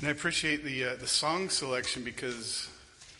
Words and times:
And 0.00 0.08
I 0.08 0.12
appreciate 0.12 0.64
the 0.64 0.84
uh, 0.84 0.96
the 0.96 1.06
song 1.06 1.50
selection 1.50 2.02
because 2.02 2.70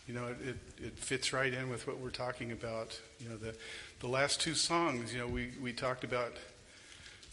you 0.07 0.15
know 0.15 0.25
it, 0.25 0.37
it, 0.47 0.55
it, 0.83 0.97
fits 0.97 1.31
right 1.31 1.53
in 1.53 1.69
with 1.69 1.85
what 1.85 1.99
we're 1.99 2.09
talking 2.09 2.51
about. 2.51 2.99
You 3.19 3.29
know 3.29 3.37
the 3.37 3.53
the 3.99 4.07
last 4.07 4.41
two 4.41 4.55
songs. 4.55 5.13
You 5.13 5.19
know 5.19 5.27
we 5.27 5.51
we 5.61 5.73
talked 5.73 6.03
about 6.03 6.33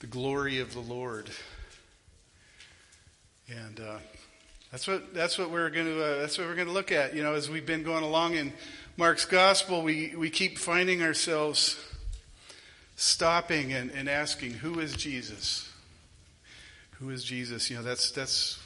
the 0.00 0.06
glory 0.06 0.60
of 0.60 0.74
the 0.74 0.80
Lord, 0.80 1.30
and 3.48 3.80
uh, 3.80 3.96
that's 4.70 4.86
what 4.86 5.14
that's 5.14 5.38
what 5.38 5.50
we're 5.50 5.70
going 5.70 5.86
to 5.86 6.04
uh, 6.04 6.20
that's 6.20 6.36
what 6.36 6.46
we're 6.46 6.54
going 6.54 6.68
to 6.68 6.74
look 6.74 6.92
at. 6.92 7.16
You 7.16 7.22
know 7.22 7.32
as 7.32 7.48
we've 7.48 7.64
been 7.64 7.82
going 7.82 8.04
along 8.04 8.34
in 8.34 8.52
Mark's 8.98 9.24
gospel, 9.24 9.80
we 9.80 10.14
we 10.14 10.28
keep 10.28 10.58
finding 10.58 11.02
ourselves 11.02 11.82
stopping 12.96 13.72
and, 13.72 13.92
and 13.92 14.10
asking, 14.10 14.50
who 14.50 14.78
is 14.78 14.94
Jesus? 14.94 15.72
Who 16.98 17.08
is 17.08 17.24
Jesus? 17.24 17.70
You 17.70 17.76
know 17.76 17.82
that's 17.82 18.10
that's 18.10 18.58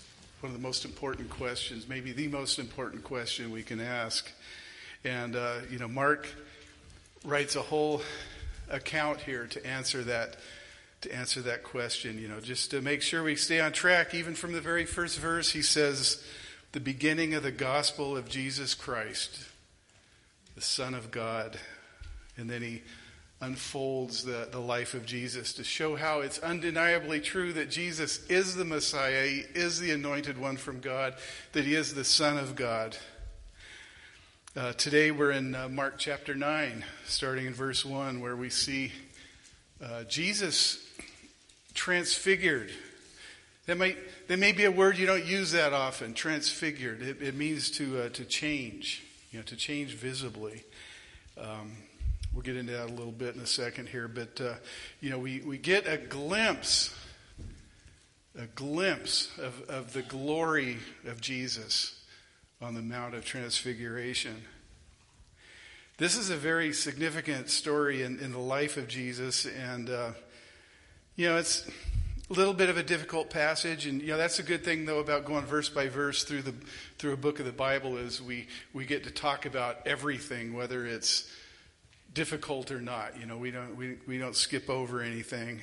one 0.42 0.50
of 0.50 0.58
the 0.58 0.62
most 0.62 0.84
important 0.84 1.30
questions, 1.30 1.88
maybe 1.88 2.10
the 2.10 2.26
most 2.26 2.58
important 2.58 3.04
question 3.04 3.52
we 3.52 3.62
can 3.62 3.80
ask. 3.80 4.28
And, 5.04 5.36
uh, 5.36 5.58
you 5.70 5.78
know, 5.78 5.86
Mark 5.86 6.26
writes 7.24 7.54
a 7.54 7.62
whole 7.62 8.02
account 8.68 9.20
here 9.20 9.46
to 9.46 9.64
answer 9.64 10.02
that 10.02 10.36
to 11.02 11.12
answer 11.12 11.42
that 11.42 11.64
question, 11.64 12.16
you 12.16 12.28
know, 12.28 12.38
just 12.38 12.70
to 12.70 12.80
make 12.80 13.02
sure 13.02 13.24
we 13.24 13.34
stay 13.34 13.58
on 13.58 13.72
track. 13.72 14.14
Even 14.14 14.34
from 14.34 14.52
the 14.52 14.60
very 14.60 14.84
first 14.84 15.18
verse, 15.18 15.50
he 15.50 15.60
says, 15.60 16.24
the 16.70 16.80
beginning 16.80 17.34
of 17.34 17.42
the 17.42 17.50
gospel 17.50 18.16
of 18.16 18.28
Jesus 18.28 18.74
Christ, 18.74 19.44
the 20.54 20.60
Son 20.60 20.94
of 20.94 21.10
God. 21.10 21.58
And 22.36 22.48
then 22.48 22.62
he 22.62 22.82
unfolds 23.42 24.22
the, 24.22 24.48
the 24.52 24.58
life 24.60 24.94
of 24.94 25.04
Jesus 25.04 25.52
to 25.54 25.64
show 25.64 25.96
how 25.96 26.20
it's 26.20 26.38
undeniably 26.38 27.20
true 27.20 27.52
that 27.52 27.70
Jesus 27.70 28.24
is 28.26 28.54
the 28.54 28.64
Messiah, 28.64 29.26
he 29.26 29.44
is 29.54 29.80
the 29.80 29.90
anointed 29.90 30.38
one 30.38 30.56
from 30.56 30.78
God, 30.78 31.14
that 31.52 31.64
he 31.64 31.74
is 31.74 31.92
the 31.92 32.04
Son 32.04 32.38
of 32.38 32.54
God. 32.54 32.96
Uh, 34.56 34.72
today 34.74 35.10
we're 35.10 35.32
in 35.32 35.56
uh, 35.56 35.68
Mark 35.68 35.94
chapter 35.98 36.36
9, 36.36 36.84
starting 37.04 37.46
in 37.46 37.52
verse 37.52 37.84
1, 37.84 38.20
where 38.20 38.36
we 38.36 38.48
see 38.48 38.92
uh, 39.82 40.04
Jesus 40.04 40.86
transfigured. 41.74 42.70
That 43.66 43.76
might 43.76 43.96
that 44.28 44.38
may 44.38 44.52
be 44.52 44.64
a 44.64 44.70
word 44.70 44.98
you 44.98 45.06
don't 45.06 45.24
use 45.24 45.52
that 45.52 45.72
often. 45.72 46.14
Transfigured. 46.14 47.02
It, 47.02 47.22
it 47.22 47.34
means 47.34 47.70
to 47.72 48.02
uh, 48.02 48.08
to 48.10 48.24
change. 48.24 49.02
You 49.30 49.38
know, 49.38 49.44
to 49.44 49.56
change 49.56 49.94
visibly. 49.94 50.64
Um, 51.38 51.72
We'll 52.34 52.42
get 52.42 52.56
into 52.56 52.72
that 52.72 52.88
a 52.88 52.92
little 52.94 53.12
bit 53.12 53.34
in 53.34 53.42
a 53.42 53.46
second 53.46 53.90
here, 53.90 54.08
but 54.08 54.40
uh, 54.40 54.54
you 55.02 55.10
know, 55.10 55.18
we, 55.18 55.40
we 55.40 55.58
get 55.58 55.86
a 55.86 55.98
glimpse, 55.98 56.94
a 58.38 58.46
glimpse 58.46 59.30
of, 59.38 59.68
of 59.68 59.92
the 59.92 60.00
glory 60.00 60.78
of 61.06 61.20
Jesus 61.20 62.00
on 62.62 62.74
the 62.74 62.80
Mount 62.80 63.14
of 63.14 63.26
Transfiguration. 63.26 64.44
This 65.98 66.16
is 66.16 66.30
a 66.30 66.36
very 66.36 66.72
significant 66.72 67.50
story 67.50 68.02
in, 68.02 68.18
in 68.18 68.32
the 68.32 68.38
life 68.38 68.78
of 68.78 68.88
Jesus, 68.88 69.44
and 69.44 69.90
uh, 69.90 70.12
you 71.16 71.28
know, 71.28 71.36
it's 71.36 71.68
a 72.30 72.32
little 72.32 72.54
bit 72.54 72.70
of 72.70 72.78
a 72.78 72.82
difficult 72.82 73.28
passage, 73.28 73.84
and 73.84 74.00
you 74.00 74.08
know 74.08 74.16
that's 74.16 74.38
a 74.38 74.42
good 74.42 74.64
thing 74.64 74.86
though 74.86 75.00
about 75.00 75.26
going 75.26 75.44
verse 75.44 75.68
by 75.68 75.88
verse 75.88 76.24
through 76.24 76.40
the 76.40 76.54
through 76.96 77.12
a 77.12 77.16
book 77.18 77.40
of 77.40 77.44
the 77.44 77.52
Bible 77.52 77.98
is 77.98 78.22
we 78.22 78.46
we 78.72 78.86
get 78.86 79.04
to 79.04 79.10
talk 79.10 79.44
about 79.44 79.86
everything, 79.86 80.54
whether 80.54 80.86
it's 80.86 81.30
difficult 82.12 82.70
or 82.70 82.80
not. 82.80 83.18
You 83.18 83.26
know, 83.26 83.36
we 83.36 83.50
don't, 83.50 83.76
we, 83.76 83.96
we 84.06 84.18
don't 84.18 84.36
skip 84.36 84.68
over 84.68 85.00
anything 85.00 85.60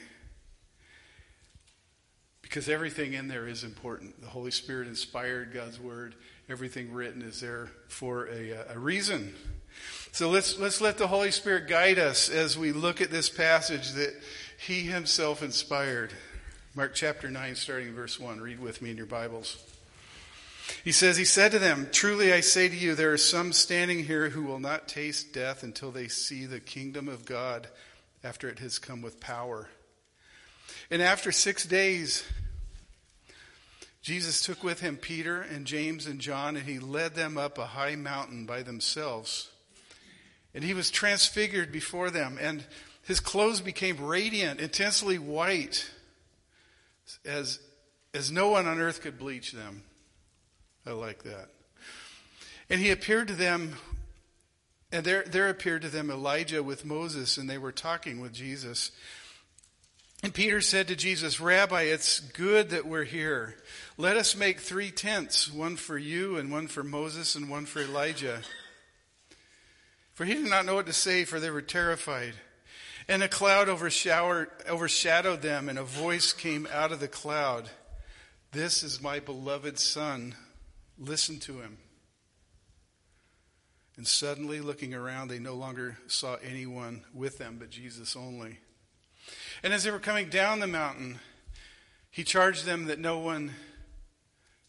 because 2.41 2.67
everything 2.67 3.13
in 3.13 3.27
there 3.27 3.47
is 3.47 3.63
important. 3.63 4.19
The 4.21 4.27
Holy 4.27 4.51
Spirit 4.51 4.87
inspired 4.87 5.53
God's 5.53 5.79
Word. 5.79 6.15
Everything 6.49 6.91
written 6.91 7.21
is 7.21 7.41
there 7.41 7.69
for 7.87 8.27
a, 8.27 8.51
a 8.73 8.79
reason. 8.79 9.35
So 10.11 10.29
let's, 10.29 10.57
let's 10.57 10.81
let 10.81 10.97
the 10.97 11.07
Holy 11.07 11.31
Spirit 11.31 11.67
guide 11.67 11.99
us 11.99 12.29
as 12.29 12.57
we 12.57 12.71
look 12.71 13.01
at 13.01 13.11
this 13.11 13.29
passage 13.29 13.91
that 13.91 14.13
He 14.57 14.81
Himself 14.81 15.43
inspired. 15.43 16.11
Mark 16.75 16.95
chapter 16.95 17.29
9, 17.29 17.55
starting 17.55 17.93
verse 17.93 18.19
1. 18.19 18.41
Read 18.41 18.59
with 18.59 18.81
me 18.81 18.89
in 18.89 18.97
your 18.97 19.05
Bibles. 19.05 19.63
He 20.83 20.91
says, 20.91 21.17
He 21.17 21.25
said 21.25 21.51
to 21.51 21.59
them, 21.59 21.89
Truly 21.91 22.33
I 22.33 22.41
say 22.41 22.69
to 22.69 22.75
you, 22.75 22.95
there 22.95 23.13
are 23.13 23.17
some 23.17 23.53
standing 23.53 24.03
here 24.05 24.29
who 24.29 24.43
will 24.43 24.59
not 24.59 24.87
taste 24.87 25.33
death 25.33 25.63
until 25.63 25.91
they 25.91 26.07
see 26.07 26.45
the 26.45 26.59
kingdom 26.59 27.07
of 27.07 27.25
God 27.25 27.67
after 28.23 28.49
it 28.49 28.59
has 28.59 28.79
come 28.79 29.01
with 29.01 29.19
power. 29.19 29.69
And 30.91 31.01
after 31.01 31.31
six 31.31 31.65
days, 31.65 32.23
Jesus 34.01 34.41
took 34.41 34.63
with 34.63 34.79
him 34.79 34.97
Peter 34.97 35.41
and 35.41 35.65
James 35.65 36.07
and 36.07 36.19
John, 36.19 36.55
and 36.55 36.65
he 36.65 36.79
led 36.79 37.15
them 37.15 37.37
up 37.37 37.57
a 37.57 37.65
high 37.65 37.95
mountain 37.95 38.45
by 38.45 38.63
themselves. 38.63 39.49
And 40.53 40.63
he 40.63 40.73
was 40.73 40.89
transfigured 40.89 41.71
before 41.71 42.09
them, 42.09 42.37
and 42.41 42.63
his 43.03 43.19
clothes 43.19 43.61
became 43.61 44.03
radiant, 44.03 44.59
intensely 44.59 45.19
white, 45.19 45.89
as, 47.25 47.59
as 48.13 48.31
no 48.31 48.49
one 48.49 48.67
on 48.67 48.79
earth 48.79 49.01
could 49.01 49.19
bleach 49.19 49.51
them. 49.51 49.83
I 50.89 50.93
like 50.93 51.21
that. 51.21 51.49
And 52.67 52.81
he 52.81 52.89
appeared 52.89 53.27
to 53.27 53.35
them, 53.35 53.75
and 54.91 55.05
there, 55.05 55.23
there 55.23 55.47
appeared 55.47 55.83
to 55.83 55.89
them 55.89 56.09
Elijah 56.09 56.63
with 56.63 56.83
Moses, 56.83 57.37
and 57.37 57.47
they 57.47 57.59
were 57.59 57.71
talking 57.71 58.19
with 58.19 58.33
Jesus. 58.33 58.89
And 60.23 60.33
Peter 60.33 60.61
said 60.61 60.87
to 60.87 60.95
Jesus, 60.95 61.39
Rabbi, 61.39 61.83
it's 61.83 62.19
good 62.19 62.71
that 62.71 62.87
we're 62.87 63.03
here. 63.03 63.55
Let 63.97 64.17
us 64.17 64.35
make 64.35 64.59
three 64.59 64.89
tents 64.89 65.53
one 65.53 65.75
for 65.75 65.95
you, 65.95 66.37
and 66.37 66.51
one 66.51 66.65
for 66.65 66.83
Moses, 66.83 67.35
and 67.35 67.51
one 67.51 67.67
for 67.67 67.81
Elijah. 67.81 68.39
For 70.15 70.25
he 70.25 70.33
did 70.33 70.49
not 70.49 70.65
know 70.65 70.73
what 70.73 70.87
to 70.87 70.93
say, 70.93 71.23
for 71.23 71.39
they 71.39 71.51
were 71.51 71.61
terrified. 71.61 72.33
And 73.07 73.21
a 73.21 73.27
cloud 73.27 73.69
overshadowed 73.69 75.41
them, 75.43 75.69
and 75.69 75.77
a 75.77 75.83
voice 75.83 76.33
came 76.33 76.67
out 76.73 76.91
of 76.91 76.99
the 76.99 77.07
cloud 77.07 77.69
This 78.53 78.81
is 78.81 79.03
my 79.03 79.19
beloved 79.19 79.77
Son 79.77 80.33
Listen 80.99 81.39
to 81.39 81.59
him. 81.59 81.77
And 83.95 84.07
suddenly, 84.07 84.61
looking 84.61 84.93
around, 84.93 85.27
they 85.27 85.39
no 85.39 85.55
longer 85.55 85.97
saw 86.07 86.35
anyone 86.43 87.03
with 87.13 87.37
them 87.37 87.57
but 87.59 87.69
Jesus 87.69 88.15
only. 88.15 88.59
And 89.63 89.73
as 89.73 89.83
they 89.83 89.91
were 89.91 89.99
coming 89.99 90.29
down 90.29 90.59
the 90.59 90.67
mountain, 90.67 91.19
he 92.11 92.23
charged 92.23 92.65
them 92.65 92.85
that 92.85 92.99
no 92.99 93.19
one 93.19 93.53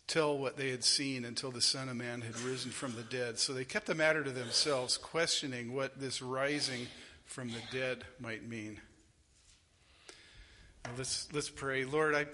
tell 0.06 0.36
what 0.36 0.56
they 0.56 0.70
had 0.70 0.82
seen 0.82 1.24
until 1.24 1.52
the 1.52 1.60
Son 1.60 1.88
of 1.88 1.96
Man 1.96 2.20
had 2.22 2.38
risen 2.40 2.72
from 2.72 2.96
the 2.96 3.02
dead. 3.02 3.38
So 3.38 3.52
they 3.52 3.64
kept 3.64 3.86
the 3.86 3.94
matter 3.94 4.24
to 4.24 4.30
themselves, 4.30 4.96
questioning 4.96 5.72
what 5.72 6.00
this 6.00 6.20
rising 6.20 6.88
from 7.24 7.48
the 7.48 7.62
dead 7.70 8.04
might 8.18 8.48
mean. 8.48 8.80
Now 10.84 10.90
let's, 10.98 11.28
let's 11.32 11.50
pray. 11.50 11.84
Lord, 11.84 12.16
I 12.16 12.26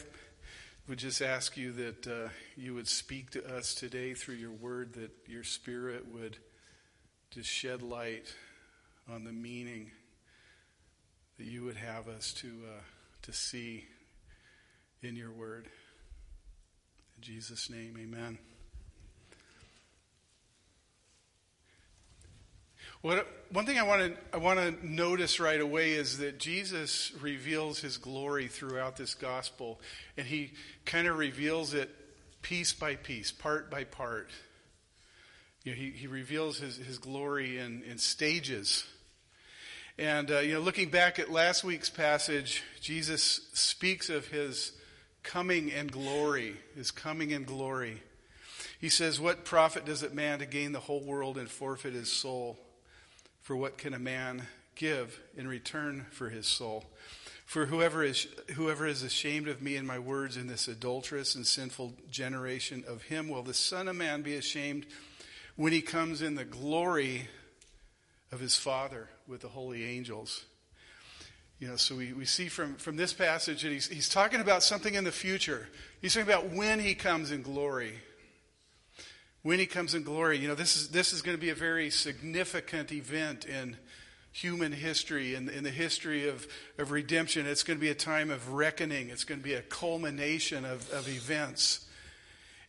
would 0.89 0.99
just 0.99 1.21
ask 1.21 1.57
you 1.57 1.73
that 1.73 2.07
uh, 2.07 2.29
you 2.57 2.75
would 2.75 2.87
speak 2.87 3.31
to 3.31 3.57
us 3.57 3.75
today 3.75 4.15
through 4.15 4.37
your 4.37 4.53
word, 4.53 4.95
that 4.95 5.11
your 5.27 5.43
spirit 5.43 6.07
would 6.13 6.37
just 7.31 7.49
shed 7.49 7.83
light 7.83 8.33
on 9.13 9.25
the 9.25 9.33
meaning 9.33 9.91
that 11.39 11.47
you 11.47 11.65
would 11.65 11.77
have 11.77 12.09
us 12.09 12.33
to, 12.33 12.49
uh, 12.49 12.81
to 13.23 13.33
see 13.33 13.85
in 15.03 15.17
your 15.17 15.33
word. 15.33 15.67
In 17.17 17.23
Jesus' 17.23 17.69
name, 17.69 17.97
amen. 18.01 18.39
What, 23.07 23.25
one 23.53 23.67
thing 23.67 23.79
I 23.79 23.85
want 23.85 24.03
to 24.03 24.21
I 24.35 24.39
want 24.39 24.59
to 24.59 24.85
notice 24.85 25.39
right 25.39 25.61
away 25.61 25.93
is 25.93 26.19
that 26.19 26.41
Jesus 26.41 27.13
reveals 27.21 27.79
his 27.79 27.99
glory 27.99 28.49
throughout 28.49 28.97
this 28.97 29.15
gospel, 29.15 29.81
and 30.17 30.27
he 30.27 30.55
kind 30.85 31.07
of 31.07 31.17
reveals 31.17 31.73
it 31.73 31.89
piece 32.43 32.73
by 32.73 32.97
piece, 32.97 33.31
part 33.31 33.71
by 33.71 33.85
part. 33.85 34.31
You 35.63 35.71
know, 35.71 35.79
he, 35.79 35.91
he 35.91 36.09
reveals 36.09 36.59
his, 36.59 36.79
his 36.79 36.99
glory 36.99 37.59
in, 37.59 37.85
in 37.85 37.99
stages. 37.99 38.85
And, 39.97 40.29
uh, 40.33 40.41
you 40.41 40.55
know, 40.55 40.61
looking 40.61 40.91
back 40.91 41.21
at 41.21 41.31
last 41.31 41.63
week's 41.63 41.91
passage, 41.91 42.65
Jesus 42.81 43.49
speaks 43.53 44.11
of 44.11 44.27
his 44.27 44.73
coming 45.23 45.71
and 45.71 45.93
glory, 45.93 46.57
his 46.75 46.91
coming 46.91 47.33
and 47.33 47.47
glory. 47.47 48.03
He 48.81 48.89
says, 48.89 49.21
What 49.21 49.45
profit 49.45 49.85
does 49.85 50.03
it 50.03 50.13
man 50.13 50.41
to 50.41 50.47
gain 50.47 50.73
the 50.73 50.81
whole 50.81 51.05
world 51.05 51.39
and 51.39 51.49
forfeit 51.49 51.95
his 51.95 52.11
soul? 52.11 52.59
For 53.47 53.55
what 53.55 53.79
can 53.79 53.95
a 53.95 53.99
man 54.01 54.43
give 54.75 55.21
in 55.37 55.47
return 55.47 56.07
for 56.11 56.31
his 56.31 56.49
soul? 56.49 56.85
For 57.45 57.67
whoever 57.67 58.03
is, 58.03 58.27
whoever 58.57 58.89
is 58.89 59.05
ashamed 59.05 59.47
of 59.47 59.63
me 59.63 59.77
and 59.77 59.87
my 59.87 60.01
words 60.01 60.37
in 60.37 60.49
this 60.49 60.67
adulterous 60.67 61.37
and 61.37 61.47
sinful 61.47 61.95
generation, 62.11 62.83
of 62.89 63.03
him 63.03 63.29
will 63.29 63.45
the 63.45 63.55
Son 63.55 63.87
of 63.87 63.95
Man 63.95 64.23
be 64.23 64.35
ashamed 64.35 64.85
when 65.55 65.73
he 65.73 65.81
comes 65.81 66.23
in 66.23 66.35
the 66.35 66.45
glory 66.45 67.29
of 68.33 68.41
his 68.41 68.57
Father 68.57 69.11
with 69.29 69.43
the 69.43 69.49
holy 69.49 69.85
angels. 69.85 70.45
You 71.61 71.69
know, 71.69 71.77
so 71.77 71.95
we, 71.95 72.15
we 72.15 72.25
see 72.25 72.49
from, 72.49 72.75
from 72.75 72.97
this 72.97 73.13
passage 73.13 73.63
that 73.63 73.71
he's, 73.71 73.87
he's 73.87 74.09
talking 74.09 74.41
about 74.41 74.65
something 74.65 74.95
in 74.95 75.05
the 75.05 75.13
future. 75.13 75.69
He's 76.03 76.15
talking 76.15 76.29
about 76.29 76.51
when 76.51 76.81
he 76.81 76.97
comes 76.97 77.31
in 77.31 77.43
glory. 77.43 77.93
When 79.47 79.61
he 79.61 79.67
comes 79.67 79.95
in 79.95 80.03
glory. 80.03 80.39
You 80.39 80.49
know, 80.49 80.57
this 80.57 80.77
is, 80.77 80.89
this 80.89 81.13
is 81.13 81.23
going 81.23 81.37
to 81.37 81.41
be 81.41 81.51
a 81.51 81.55
very 81.55 81.89
significant 81.89 82.91
event 82.91 83.45
in 83.45 83.77
human 84.33 84.73
history 84.73 85.37
in, 85.37 85.49
in 85.49 85.63
the 85.63 85.71
history 85.71 86.29
of, 86.29 86.49
of 86.79 86.91
redemption. 86.91 87.47
It's 87.47 87.63
going 87.63 87.79
to 87.79 87.81
be 87.81 87.91
a 87.91 87.95
time 87.95 88.33
of 88.33 88.55
reckoning. 88.55 89.09
It's 89.09 89.23
going 89.23 89.39
to 89.39 89.45
be 89.45 89.55
a 89.55 89.63
culmination 89.63 90.65
of, 90.65 90.91
of 90.91 91.07
events. 91.09 91.87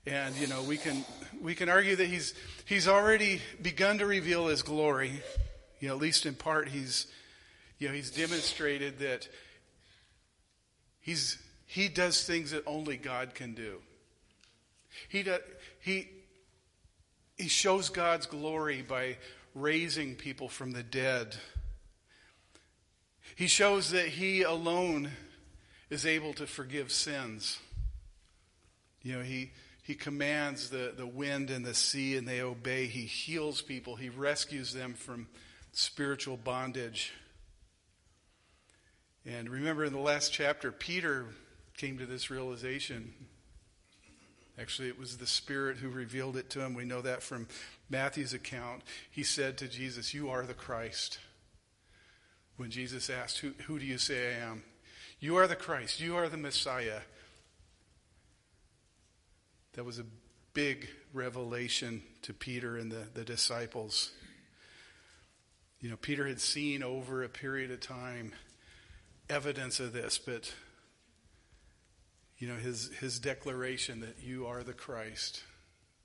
And, 0.05 0.35
you 0.35 0.45
know, 0.45 0.61
we 0.61 0.77
can, 0.77 1.03
we 1.41 1.55
can 1.55 1.67
argue 1.67 1.95
that 1.95 2.05
he's, 2.05 2.35
he's 2.65 2.87
already 2.87 3.41
begun 3.59 3.97
to 3.97 4.05
reveal 4.05 4.45
his 4.45 4.61
glory. 4.61 5.23
You 5.79 5.87
know, 5.87 5.95
at 5.95 5.99
least 5.99 6.27
in 6.27 6.35
part, 6.35 6.69
he's, 6.69 7.07
you 7.79 7.87
know, 7.87 7.93
he's 7.95 8.11
demonstrated 8.11 8.99
that 8.99 9.27
he's, 10.99 11.39
he 11.65 11.87
does 11.87 12.23
things 12.23 12.51
that 12.51 12.61
only 12.67 12.97
God 12.97 13.33
can 13.33 13.55
do. 13.55 13.79
He, 15.09 15.23
does, 15.23 15.41
he, 15.79 16.09
he 17.37 17.47
shows 17.47 17.89
God's 17.89 18.25
glory 18.25 18.81
by 18.81 19.17
raising 19.53 20.15
people 20.15 20.49
from 20.49 20.71
the 20.71 20.83
dead. 20.83 21.35
He 23.35 23.47
shows 23.47 23.91
that 23.91 24.07
he 24.07 24.41
alone 24.41 25.11
is 25.89 26.05
able 26.05 26.33
to 26.33 26.47
forgive 26.47 26.91
sins. 26.91 27.59
You 29.03 29.17
know, 29.17 29.23
he, 29.23 29.51
he 29.83 29.93
commands 29.93 30.69
the, 30.69 30.93
the 30.97 31.07
wind 31.07 31.49
and 31.49 31.65
the 31.65 31.73
sea 31.73 32.17
and 32.17 32.27
they 32.27 32.41
obey. 32.41 32.87
He 32.87 33.01
heals 33.01 33.61
people. 33.61 33.95
He 33.95 34.09
rescues 34.09 34.73
them 34.73 34.95
from 34.95 35.27
spiritual 35.71 36.37
bondage. 36.37 37.13
And 39.25 39.49
remember 39.49 39.85
in 39.85 39.93
the 39.93 39.99
last 39.99 40.33
chapter, 40.33 40.71
Peter 40.71 41.27
came 41.75 41.99
to 41.99 42.05
this 42.05 42.31
realization. 42.31 43.13
Actually, 44.59 44.87
it 44.87 44.99
was 44.99 45.17
the 45.17 45.27
Spirit 45.27 45.77
who 45.77 45.89
revealed 45.89 46.35
it 46.35 46.49
to 46.51 46.61
him. 46.61 46.73
We 46.73 46.85
know 46.85 47.01
that 47.01 47.21
from 47.21 47.47
Matthew's 47.89 48.33
account. 48.33 48.81
He 49.09 49.23
said 49.23 49.57
to 49.57 49.67
Jesus, 49.67 50.13
You 50.13 50.29
are 50.29 50.43
the 50.43 50.55
Christ. 50.55 51.19
When 52.57 52.71
Jesus 52.71 53.09
asked, 53.09 53.39
Who, 53.39 53.51
who 53.67 53.77
do 53.77 53.85
you 53.85 53.99
say 53.99 54.35
I 54.35 54.39
am? 54.47 54.63
You 55.19 55.37
are 55.37 55.47
the 55.47 55.55
Christ. 55.55 55.99
You 55.99 56.15
are 56.15 56.27
the 56.27 56.37
Messiah. 56.37 57.01
That 59.73 59.83
was 59.83 59.99
a 59.99 60.05
big 60.53 60.89
revelation 61.13 62.01
to 62.23 62.33
Peter 62.33 62.77
and 62.77 62.91
the, 62.91 63.07
the 63.13 63.23
disciples. 63.23 64.11
You 65.81 65.91
know, 65.91 65.97
Peter 65.97 66.27
had 66.27 66.41
seen 66.41 66.81
over 66.81 67.23
a 67.23 67.29
period 67.29 67.69
of 67.69 67.79
time 67.79 68.33
evidence 69.29 69.79
of 69.79 69.93
this, 69.93 70.17
but 70.17 70.51
you 72.39 72.47
know 72.47 72.55
his 72.55 72.89
his 72.99 73.19
declaration 73.19 74.01
that 74.01 74.17
you 74.21 74.47
are 74.47 74.63
the 74.63 74.73
Christ. 74.73 75.43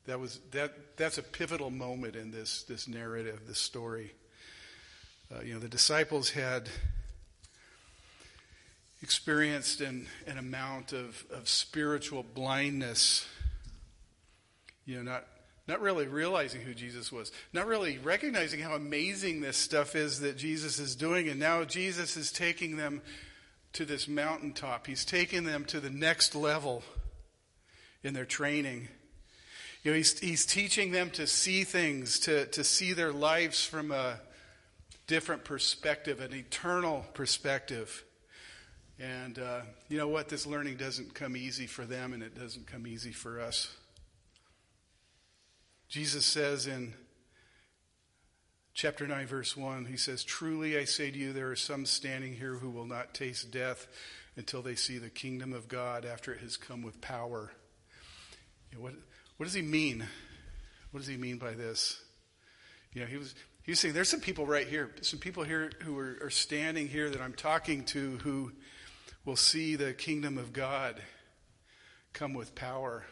That 0.07 0.19
was 0.19 0.41
that 0.51 0.97
that's 0.97 1.19
a 1.19 1.23
pivotal 1.23 1.71
moment 1.71 2.17
in 2.17 2.31
this 2.31 2.63
this 2.65 2.89
narrative, 2.89 3.43
this 3.47 3.59
story. 3.59 4.13
Uh, 5.33 5.41
you 5.43 5.55
know, 5.55 5.61
the 5.61 5.69
disciples 5.69 6.31
had 6.31 6.69
experienced 9.03 9.81
an, 9.81 10.07
an 10.27 10.39
amount 10.39 10.93
of, 10.93 11.25
of 11.31 11.49
spiritual 11.49 12.23
blindness. 12.23 13.27
You 14.85 14.97
know, 14.97 15.03
not 15.03 15.27
not 15.69 15.81
really 15.81 16.07
realizing 16.07 16.61
who 16.61 16.75
Jesus 16.75 17.13
was, 17.13 17.31
not 17.53 17.67
really 17.67 17.99
recognizing 17.99 18.61
how 18.61 18.75
amazing 18.75 19.41
this 19.41 19.57
stuff 19.57 19.95
is 19.95 20.21
that 20.21 20.37
Jesus 20.37 20.79
is 20.79 20.97
doing. 20.97 21.29
And 21.29 21.39
now 21.39 21.63
Jesus 21.65 22.17
is 22.17 22.33
taking 22.33 22.77
them 22.77 23.01
to 23.75 23.85
this 23.85 24.07
mountaintop. 24.07 24.87
He's 24.87 25.05
taking 25.05 25.45
them 25.45 25.65
to 25.67 25.81
the 25.81 25.91
next 25.91 26.35
level 26.35 26.83
in 28.03 28.15
their 28.15 28.25
training. 28.25 28.89
You 29.83 29.91
know, 29.91 29.97
he's, 29.97 30.19
he's 30.19 30.47
teaching 30.47 30.93
them 30.93 31.11
to 31.11 31.27
see 31.27 31.65
things, 31.65 32.21
to, 32.21 32.47
to 32.47 32.63
see 32.63 32.93
their 32.93 33.13
lives 33.13 33.65
from 33.65 33.91
a 33.91 34.21
different 35.07 35.45
perspective, 35.45 36.21
an 36.21 36.33
eternal 36.33 37.05
perspective. 37.15 38.05
And 38.99 39.39
uh, 39.39 39.63
you 39.89 39.99
know 39.99 40.09
what? 40.09 40.29
This 40.29 40.47
learning 40.47 40.77
doesn't 40.77 41.15
come 41.15 41.37
easy 41.37 41.67
for 41.67 41.85
them, 41.85 42.13
and 42.13 42.23
it 42.23 42.39
doesn't 42.39 42.67
come 42.67 42.87
easy 42.87 43.13
for 43.13 43.41
us. 43.41 43.75
Jesus 45.89 46.25
says 46.25 46.67
in 46.67 46.95
chapter 48.75 49.07
9, 49.07 49.27
verse 49.27 49.57
1, 49.57 49.87
he 49.87 49.97
says, 49.97 50.25
Truly 50.25 50.79
I 50.79 50.85
say 50.85 51.11
to 51.11 51.19
you, 51.19 51.33
there 51.33 51.51
are 51.51 51.57
some 51.57 51.87
standing 51.87 52.35
here 52.35 52.55
who 52.55 52.71
will 52.71 52.87
not 52.87 53.15
taste 53.15 53.51
death 53.51 53.87
until 54.37 54.63
they 54.63 54.75
see 54.75 54.99
the 54.99 55.11
kingdom 55.11 55.53
of 55.53 55.69
God 55.69 56.05
after 56.05 56.33
it 56.33 56.41
has 56.41 56.57
come 56.57 56.83
with 56.83 57.01
power. 57.01 57.53
You 58.71 58.79
know, 58.79 58.85
what, 58.85 58.95
what 59.37 59.45
does 59.45 59.55
he 59.55 59.63
mean? 59.63 60.07
What 60.91 61.01
does 61.01 61.09
he 61.09 61.17
mean 61.17 61.39
by 61.39 61.53
this? 61.53 62.01
You 62.95 63.03
know, 63.03 63.07
he 63.07 63.17
was, 63.17 63.35
he 63.63 63.73
was 63.73 63.81
saying, 63.81 63.95
there's 63.95 64.09
some 64.09 64.21
people 64.21 64.47
right 64.47 64.67
here, 64.67 64.91
some 65.03 65.19
people 65.19 65.45
here 65.45 65.71
who 65.83 65.99
are, 65.99 66.19
are 66.23 66.31
standing 66.31 66.89
here 66.89 67.11
that 67.11 67.21
I'm 67.21 67.35
talking 67.35 67.85
to 67.87 68.19
who 68.19 68.53
will 69.25 69.37
see 69.37 69.77
the 69.77 69.93
kingdom 69.93 70.39
of 70.39 70.53
God 70.53 71.01
come 72.13 72.35
with 72.35 72.55
power. 72.55 73.05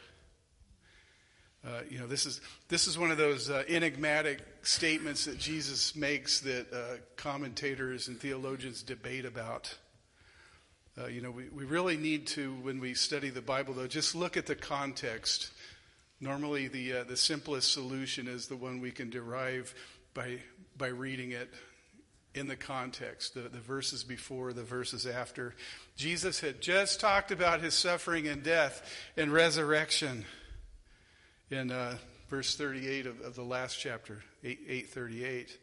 Uh, 1.67 1.81
you 1.91 1.99
know, 1.99 2.07
this 2.07 2.25
is 2.25 2.41
this 2.69 2.87
is 2.87 2.99
one 2.99 3.11
of 3.11 3.19
those 3.19 3.51
uh, 3.51 3.63
enigmatic 3.69 4.41
statements 4.63 5.27
that 5.27 5.39
Jesus 5.39 5.95
makes 5.95 6.41
that 6.41 6.73
uh, 6.73 6.97
commentators 7.17 8.09
and 8.09 8.19
theologians 8.19 8.83
debate 8.83 9.27
about. 9.27 9.77
Uh, 10.99 11.07
you 11.07 11.21
know, 11.21 11.31
we, 11.31 11.49
we 11.51 11.65
really 11.65 11.97
need 11.97 12.27
to, 12.27 12.55
when 12.63 12.81
we 12.81 12.95
study 12.95 13.29
the 13.31 13.43
Bible, 13.43 13.75
though, 13.75 13.87
just 13.87 14.15
look 14.15 14.37
at 14.37 14.47
the 14.47 14.55
context. 14.55 15.51
Normally, 16.19 16.69
the 16.69 16.95
uh, 16.95 17.05
the 17.05 17.17
simplest 17.17 17.73
solution 17.73 18.27
is 18.27 18.47
the 18.47 18.57
one 18.57 18.81
we 18.81 18.91
can 18.91 19.11
derive 19.11 19.75
by 20.15 20.39
by 20.79 20.89
reading 20.89 21.33
it 21.33 21.51
in 22.35 22.47
the 22.47 22.57
context, 22.57 23.35
the, 23.35 23.41
the 23.41 23.59
verses 23.59 24.03
before, 24.03 24.55
the 24.55 24.63
verses 24.63 25.07
after. 25.07 25.55
Jesus 25.97 26.41
had 26.41 26.63
just 26.63 27.01
talked 27.01 27.33
about 27.33 27.61
his 27.61 27.75
suffering 27.75 28.29
and 28.29 28.43
death 28.43 28.83
and 29.17 29.33
resurrection 29.33 30.25
in 31.51 31.73
uh, 31.73 31.97
verse 32.29 32.55
38 32.55 33.07
of, 33.07 33.21
of, 33.23 33.35
the 33.35 33.43
last 33.43 33.79
chapter, 33.79 34.23
8, 34.45 34.61
838. 34.69 35.59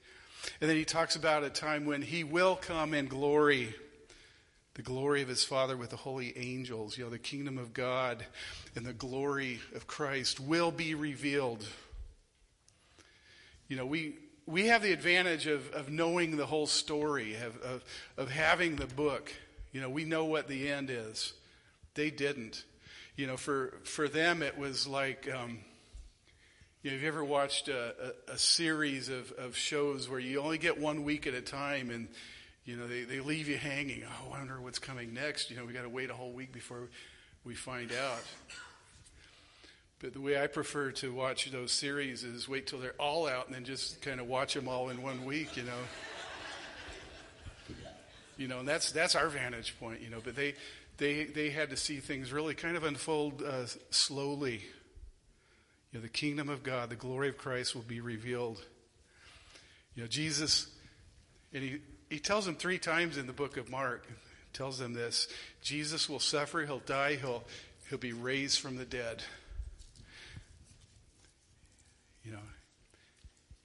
And 0.60 0.70
then 0.70 0.78
he 0.78 0.86
talks 0.86 1.16
about 1.16 1.44
a 1.44 1.50
time 1.50 1.86
when 1.86 2.02
he 2.02 2.24
will 2.24 2.56
come 2.56 2.94
in 2.94 3.08
glory, 3.08 3.74
the 4.74 4.82
glory 4.82 5.22
of 5.22 5.30
his 5.30 5.44
Father 5.44 5.78
with 5.78 5.92
the 5.92 5.96
holy 5.96 6.38
angels. 6.38 6.98
You 6.98 7.06
know, 7.06 7.10
the 7.10 7.18
kingdom 7.18 7.58
of 7.58 7.74
God 7.74 8.26
and 8.76 8.86
the 8.86 8.94
glory 8.94 9.62
of 9.76 9.88
Christ 9.88 10.40
will 10.40 10.72
be 10.72 10.94
revealed. 10.94 11.66
You 13.70 13.78
know, 13.78 13.86
we, 13.86 14.16
we 14.46 14.68
have 14.68 14.82
the 14.82 14.92
advantage 14.92 15.48
of, 15.48 15.72
of 15.72 15.90
knowing 15.90 16.36
the 16.36 16.46
whole 16.46 16.68
story, 16.68 17.36
of, 17.36 17.62
of, 17.62 17.84
of 18.18 18.30
having 18.30 18.76
the 18.76 18.88
book. 18.88 19.34
You 19.72 19.80
know, 19.82 19.90
we 19.90 20.04
know 20.04 20.26
what 20.26 20.48
the 20.50 20.70
end 20.70 20.90
is. 20.90 21.34
They 21.94 22.12
didn't. 22.12 22.66
You 23.16 23.26
know, 23.26 23.38
for, 23.38 23.74
for 23.84 24.08
them, 24.08 24.44
it 24.44 24.58
was 24.58 24.86
like, 24.86 25.28
um, 25.34 25.60
you 26.84 26.92
know, 26.92 26.96
have 26.96 27.02
you 27.02 27.08
ever 27.08 27.24
watched 27.26 27.70
a, 27.70 28.14
a, 28.30 28.34
a, 28.34 28.38
series 28.38 29.10
of, 29.10 29.32
of 29.34 29.58
shows 29.58 30.08
where 30.08 30.20
you 30.20 30.40
only 30.40 30.58
get 30.58 30.80
one 30.80 31.04
week 31.04 31.26
at 31.26 31.34
a 31.34 31.42
time 31.42 31.90
and, 31.90 32.08
you 32.66 32.78
know, 32.78 32.88
they, 32.88 33.04
they 33.04 33.20
leave 33.20 33.48
you 33.48 33.58
hanging. 33.58 34.04
Oh, 34.06 34.28
I 34.28 34.38
wonder 34.38 34.62
what's 34.62 34.80
coming 34.80 35.14
next. 35.14 35.50
You 35.50 35.58
know, 35.58 35.66
we 35.66 35.74
got 35.74 35.84
to 35.84 35.90
wait 35.90 36.10
a 36.10 36.14
whole 36.14 36.32
week 36.32 36.54
before 36.54 36.88
we 37.44 37.56
find 37.56 37.92
out. 37.92 38.24
But 40.00 40.14
the 40.14 40.22
way 40.22 40.40
I 40.40 40.46
prefer 40.46 40.92
to 40.92 41.12
watch 41.12 41.50
those 41.52 41.72
series 41.72 42.24
is 42.24 42.48
wait 42.48 42.68
till 42.68 42.80
they're 42.80 42.94
all 43.00 43.28
out 43.28 43.48
and 43.48 43.56
then 43.56 43.66
just 43.66 44.02
kind 44.04 44.20
of 44.20 44.28
watch 44.28 44.54
them 44.54 44.68
all 44.68 44.90
in 44.90 45.02
one 45.02 45.26
week, 45.26 45.58
you 45.58 45.64
know. 45.64 45.80
you 48.38 48.48
know, 48.48 48.60
and 48.60 48.68
that's 48.68 48.92
that's 48.92 49.16
our 49.16 49.28
vantage 49.28 49.78
point, 49.80 50.02
you 50.02 50.12
know. 50.12 50.20
But 50.24 50.36
they 50.36 50.54
they 50.98 51.24
they 51.24 51.50
had 51.50 51.72
to 51.72 51.78
see 51.78 51.98
things 51.98 52.32
really 52.32 52.54
kind 52.54 52.78
of 52.78 52.84
unfold 52.84 53.42
uh, 53.42 53.66
slowly 53.90 54.62
you 55.92 56.00
know, 56.00 56.04
the 56.04 56.10
kingdom 56.10 56.50
of 56.50 56.64
God, 56.64 56.90
the 56.90 56.96
glory 56.96 57.30
of 57.30 57.38
Christ 57.38 57.76
will 57.76 57.84
be 57.84 58.02
revealed. 58.02 58.64
You 59.96 60.04
know, 60.04 60.08
Jesus, 60.08 60.68
and 61.54 61.64
he, 61.64 61.78
he 62.10 62.20
tells 62.20 62.46
them 62.46 62.56
three 62.56 62.78
times 62.78 63.18
in 63.18 63.26
the 63.26 63.34
book 63.34 63.58
of 63.58 63.70
Mark, 63.70 64.06
tells 64.54 64.80
them 64.80 64.94
this 64.94 65.28
Jesus 65.62 66.10
will 66.10 66.20
suffer, 66.20 66.66
he'll 66.66 66.80
die, 66.80 67.16
he'll, 67.16 67.44
he'll 67.90 67.98
be 67.98 68.14
raised 68.14 68.60
from 68.60 68.78
the 68.78 68.86
dead. 68.86 69.24
You 72.24 72.34
know, 72.34 72.40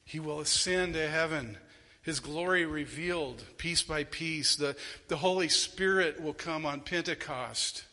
he 0.04 0.20
will 0.20 0.40
ascend 0.40 0.94
to 0.94 1.08
heaven. 1.08 1.58
His 2.02 2.18
glory 2.20 2.66
revealed 2.66 3.42
piece 3.58 3.82
by 3.82 4.04
piece. 4.04 4.56
The, 4.56 4.76
the 5.08 5.16
Holy 5.16 5.48
Spirit 5.48 6.20
will 6.20 6.32
come 6.32 6.66
on 6.66 6.80
Pentecost. 6.80 7.84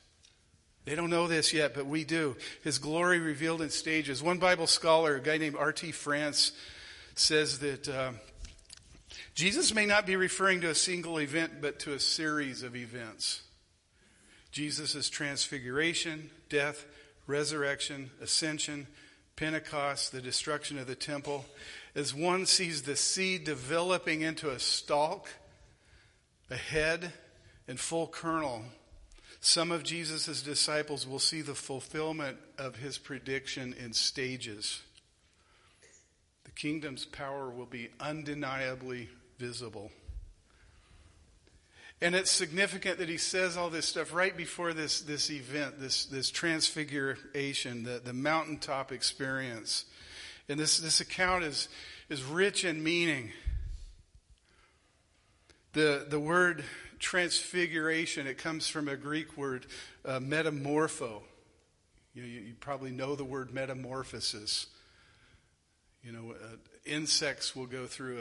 They 0.90 0.96
don't 0.96 1.12
know 1.12 1.28
this 1.28 1.54
yet, 1.54 1.76
but 1.76 1.86
we 1.86 2.04
do. 2.04 2.36
His 2.64 2.80
glory 2.80 3.20
revealed 3.20 3.62
in 3.62 3.70
stages. 3.70 4.24
One 4.24 4.40
Bible 4.40 4.66
scholar, 4.66 5.18
a 5.18 5.22
guy 5.22 5.38
named 5.38 5.56
R.T. 5.56 5.92
France, 5.92 6.52
says 7.14 7.60
that 7.60 7.88
uh, 7.88 8.14
Jesus 9.36 9.72
may 9.72 9.86
not 9.86 10.08
be 10.08 10.16
referring 10.16 10.62
to 10.62 10.70
a 10.72 10.74
single 10.74 11.20
event, 11.20 11.62
but 11.62 11.78
to 11.82 11.94
a 11.94 12.00
series 12.00 12.64
of 12.64 12.76
events. 12.76 13.44
Jesus' 14.52 15.12
transfiguration, 15.12 16.32
death, 16.50 16.88
resurrection, 17.28 18.10
ascension, 18.20 18.88
Pentecost, 19.36 20.12
the 20.12 20.22
destruction 20.22 20.80
of 20.80 20.88
the 20.88 20.96
temple, 20.96 21.46
as 21.94 22.16
one 22.16 22.48
sees 22.48 22.82
the 22.82 22.96
seed 22.96 23.44
developing 23.44 24.22
into 24.22 24.50
a 24.50 24.58
stalk, 24.58 25.30
a 26.50 26.58
head, 26.58 27.14
and 27.68 27.80
full 27.80 28.08
kernel, 28.08 28.64
some 29.42 29.72
of 29.72 29.84
Jesus' 29.84 30.42
disciples 30.42 31.08
will 31.08 31.20
see 31.20 31.42
the 31.42 31.56
fulfillment 31.56 32.38
of 32.58 32.76
his 32.76 32.98
prediction 32.98 33.74
in 33.80 33.94
stages. 33.94 34.82
The 36.44 36.52
kingdom's 36.52 37.06
power 37.06 37.50
will 37.50 37.66
be 37.66 37.90
undeniably 38.00 39.10
visible. 39.38 39.92
And 42.02 42.16
it's 42.16 42.32
significant 42.32 42.98
that 43.00 43.10
he 43.10 43.18
says 43.18 43.58
all 43.58 43.70
this 43.70 43.86
stuff 43.86 44.14
right 44.14 44.36
before 44.36 44.74
this, 44.74 45.02
this 45.02 45.30
event, 45.30 45.80
this, 45.80 46.06
this 46.06 46.30
transfiguration, 46.32 47.84
the, 47.84 48.02
the 48.04 48.14
mountaintop 48.14 48.92
experience. 48.92 49.86
And 50.48 50.60
this, 50.60 50.78
this 50.78 51.02
account 51.02 51.44
is, 51.44 51.68
is 52.10 52.24
rich 52.24 52.64
in 52.64 52.84
meaning. 52.84 53.32
The, 55.74 56.06
the 56.10 56.20
word 56.20 56.64
transfiguration, 57.00 58.28
it 58.28 58.38
comes 58.38 58.68
from 58.68 58.88
a 58.88 58.96
Greek 58.96 59.38
word, 59.38 59.66
uh, 60.06 60.20
metamorpho. 60.20 61.22
You, 62.14 62.22
know, 62.22 62.28
you, 62.28 62.40
you, 62.42 62.54
probably 62.60 62.92
know 62.92 63.16
the 63.16 63.24
word 63.24 63.54
metamorphosis. 63.54 64.68
You 66.04 66.12
know, 66.12 66.34
uh, 66.34 66.56
insects 66.86 67.56
will 67.56 67.66
go 67.66 67.86
through 67.86 68.20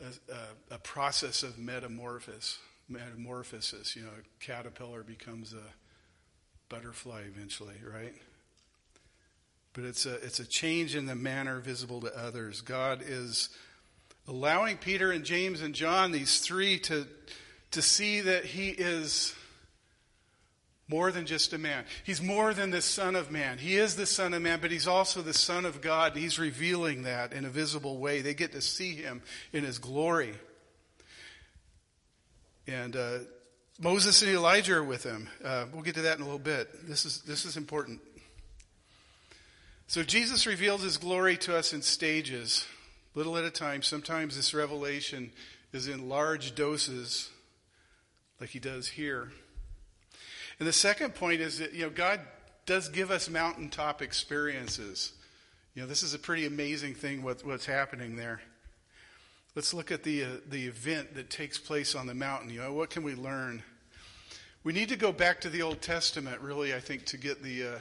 a, 0.00 0.04
a, 0.32 0.74
a, 0.74 0.78
process 0.78 1.42
of 1.42 1.58
metamorphosis. 1.58 2.58
Metamorphosis, 2.88 3.96
you 3.96 4.02
know, 4.02 4.10
a 4.10 4.44
caterpillar 4.44 5.02
becomes 5.02 5.54
a 5.54 5.72
butterfly 6.68 7.22
eventually, 7.26 7.76
right? 7.90 8.14
But 9.72 9.84
it's 9.84 10.04
a 10.06 10.14
it's 10.16 10.38
a 10.38 10.46
change 10.46 10.94
in 10.94 11.06
the 11.06 11.14
manner 11.14 11.60
visible 11.60 12.00
to 12.02 12.16
others. 12.16 12.60
God 12.60 13.02
is 13.04 13.48
allowing 14.28 14.76
Peter 14.76 15.10
and 15.10 15.24
James 15.24 15.60
and 15.60 15.74
John, 15.74 16.12
these 16.12 16.40
three, 16.40 16.78
to 16.80 17.06
to 17.74 17.82
see 17.82 18.20
that 18.22 18.44
he 18.44 18.70
is 18.70 19.34
more 20.88 21.10
than 21.10 21.26
just 21.26 21.52
a 21.52 21.58
man. 21.58 21.84
He's 22.04 22.20
more 22.20 22.52
than 22.52 22.70
the 22.70 22.82
Son 22.82 23.16
of 23.16 23.30
Man. 23.30 23.58
He 23.58 23.76
is 23.76 23.96
the 23.96 24.06
Son 24.06 24.34
of 24.34 24.42
Man, 24.42 24.58
but 24.60 24.70
He's 24.70 24.86
also 24.86 25.22
the 25.22 25.32
Son 25.32 25.64
of 25.64 25.80
God. 25.80 26.16
He's 26.16 26.38
revealing 26.38 27.02
that 27.04 27.32
in 27.32 27.44
a 27.44 27.48
visible 27.48 27.98
way. 27.98 28.20
They 28.20 28.34
get 28.34 28.52
to 28.52 28.60
see 28.60 28.94
Him 28.94 29.22
in 29.52 29.64
His 29.64 29.78
glory. 29.78 30.34
And 32.66 32.96
uh, 32.96 33.18
Moses 33.80 34.22
and 34.22 34.30
Elijah 34.30 34.76
are 34.76 34.84
with 34.84 35.04
Him. 35.04 35.28
Uh, 35.42 35.66
we'll 35.72 35.82
get 35.82 35.94
to 35.94 36.02
that 36.02 36.16
in 36.16 36.22
a 36.22 36.26
little 36.26 36.38
bit. 36.38 36.86
This 36.86 37.04
is, 37.06 37.22
this 37.22 37.44
is 37.44 37.56
important. 37.56 38.00
So 39.86 40.02
Jesus 40.02 40.46
reveals 40.46 40.82
His 40.82 40.98
glory 40.98 41.38
to 41.38 41.56
us 41.56 41.72
in 41.72 41.80
stages, 41.80 42.66
little 43.14 43.38
at 43.38 43.44
a 43.44 43.50
time. 43.50 43.82
Sometimes 43.82 44.36
this 44.36 44.52
revelation 44.52 45.32
is 45.72 45.88
in 45.88 46.10
large 46.10 46.54
doses, 46.54 47.30
like 48.44 48.50
He 48.50 48.58
does 48.58 48.86
here. 48.86 49.32
And 50.58 50.68
the 50.68 50.72
second 50.72 51.14
point 51.14 51.40
is 51.40 51.60
that, 51.60 51.72
you 51.72 51.84
know, 51.84 51.88
God 51.88 52.20
does 52.66 52.90
give 52.90 53.10
us 53.10 53.30
mountaintop 53.30 54.02
experiences. 54.02 55.14
You 55.74 55.80
know, 55.80 55.88
this 55.88 56.02
is 56.02 56.12
a 56.12 56.18
pretty 56.18 56.44
amazing 56.44 56.94
thing 56.94 57.22
what, 57.22 57.42
what's 57.42 57.64
happening 57.64 58.16
there. 58.16 58.42
Let's 59.54 59.72
look 59.72 59.90
at 59.90 60.02
the, 60.02 60.24
uh, 60.24 60.28
the 60.50 60.66
event 60.66 61.14
that 61.14 61.30
takes 61.30 61.56
place 61.56 61.94
on 61.94 62.06
the 62.06 62.12
mountain. 62.12 62.50
You 62.50 62.60
know, 62.60 62.74
what 62.74 62.90
can 62.90 63.02
we 63.02 63.14
learn? 63.14 63.62
We 64.62 64.74
need 64.74 64.90
to 64.90 64.96
go 64.96 65.10
back 65.10 65.40
to 65.40 65.48
the 65.48 65.62
Old 65.62 65.80
Testament, 65.80 66.42
really, 66.42 66.74
I 66.74 66.80
think, 66.80 67.06
to 67.06 67.16
get 67.16 67.42
the, 67.42 67.66
uh, 67.66 67.78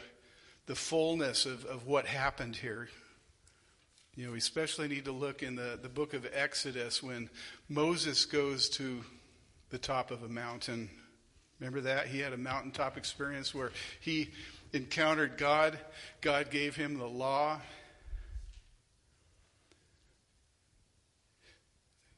the 0.67 0.75
fullness 0.75 1.45
of, 1.45 1.65
of 1.65 1.87
what 1.87 2.05
happened 2.05 2.55
here. 2.55 2.87
You 4.15 4.27
know, 4.27 4.31
we 4.31 4.37
especially 4.37 4.87
need 4.87 5.03
to 5.05 5.11
look 5.11 5.43
in 5.43 5.57
the, 5.57 5.77
the 5.81 5.89
book 5.89 6.13
of 6.13 6.25
Exodus 6.33 7.03
when 7.03 7.29
Moses 7.67 8.23
goes 8.23 8.69
to 8.69 9.03
the 9.73 9.77
top 9.77 10.11
of 10.11 10.23
a 10.23 10.29
mountain 10.29 10.89
Remember 11.63 11.79
that? 11.81 12.07
He 12.07 12.19
had 12.19 12.33
a 12.33 12.37
mountaintop 12.37 12.97
experience 12.97 13.55
where 13.55 13.71
he 14.01 14.31
encountered 14.73 15.37
God. 15.37 15.79
God 16.19 16.49
gave 16.49 16.75
him 16.75 16.97
the 16.97 17.07
law. 17.07 17.61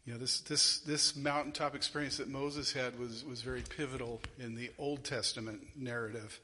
You 0.04 0.14
know, 0.14 0.20
this, 0.20 0.40
this, 0.42 0.80
this 0.80 1.16
mountaintop 1.16 1.76
experience 1.76 2.18
that 2.18 2.28
Moses 2.28 2.74
had 2.74 2.98
was, 2.98 3.24
was 3.24 3.44
very 3.44 3.62
pivotal 3.62 4.20
in 4.40 4.56
the 4.56 4.72
Old 4.80 5.04
Testament 5.04 5.62
narrative. 5.76 6.40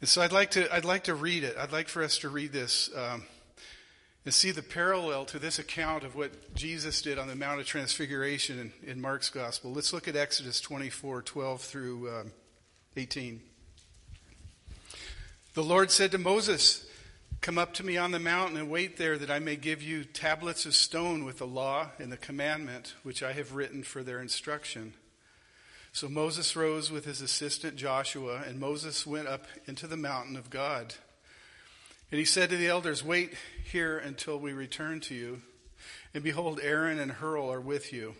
And 0.00 0.08
so 0.08 0.20
I'd 0.20 0.32
like 0.32 0.50
to, 0.50 0.70
I'd 0.74 0.84
like 0.84 1.04
to 1.04 1.14
read 1.14 1.44
it. 1.44 1.56
I'd 1.58 1.72
like 1.72 1.88
for 1.88 2.02
us 2.02 2.18
to 2.18 2.28
read 2.28 2.52
this. 2.52 2.90
Um, 2.94 3.24
and 4.26 4.34
see 4.34 4.50
the 4.50 4.62
parallel 4.62 5.24
to 5.24 5.38
this 5.38 5.60
account 5.60 6.02
of 6.02 6.16
what 6.16 6.52
Jesus 6.52 7.00
did 7.00 7.16
on 7.16 7.28
the 7.28 7.36
Mount 7.36 7.60
of 7.60 7.66
Transfiguration 7.66 8.72
in, 8.82 8.90
in 8.90 9.00
Mark's 9.00 9.30
Gospel. 9.30 9.72
Let's 9.72 9.92
look 9.92 10.08
at 10.08 10.16
Exodus 10.16 10.60
24 10.60 11.22
12 11.22 11.60
through 11.60 12.10
um, 12.10 12.32
18. 12.96 13.40
The 15.54 15.62
Lord 15.62 15.92
said 15.92 16.10
to 16.10 16.18
Moses, 16.18 16.90
Come 17.40 17.56
up 17.56 17.72
to 17.74 17.86
me 17.86 17.96
on 17.96 18.10
the 18.10 18.18
mountain 18.18 18.56
and 18.56 18.68
wait 18.68 18.96
there 18.96 19.16
that 19.16 19.30
I 19.30 19.38
may 19.38 19.54
give 19.54 19.80
you 19.80 20.02
tablets 20.02 20.66
of 20.66 20.74
stone 20.74 21.24
with 21.24 21.38
the 21.38 21.46
law 21.46 21.90
and 22.00 22.10
the 22.10 22.16
commandment 22.16 22.96
which 23.04 23.22
I 23.22 23.32
have 23.32 23.54
written 23.54 23.84
for 23.84 24.02
their 24.02 24.20
instruction. 24.20 24.94
So 25.92 26.08
Moses 26.08 26.56
rose 26.56 26.90
with 26.90 27.04
his 27.04 27.20
assistant 27.20 27.76
Joshua, 27.76 28.42
and 28.44 28.58
Moses 28.58 29.06
went 29.06 29.28
up 29.28 29.46
into 29.66 29.86
the 29.86 29.96
mountain 29.96 30.36
of 30.36 30.50
God. 30.50 30.96
And 32.10 32.18
he 32.18 32.24
said 32.24 32.50
to 32.50 32.56
the 32.56 32.68
elders, 32.68 33.04
Wait 33.04 33.34
here 33.70 33.98
until 33.98 34.38
we 34.38 34.52
return 34.52 35.00
to 35.00 35.14
you. 35.14 35.42
And 36.14 36.22
behold, 36.22 36.60
Aaron 36.62 36.98
and 36.98 37.12
Hur 37.12 37.38
are 37.38 37.60
with 37.60 37.92
you. 37.92 38.14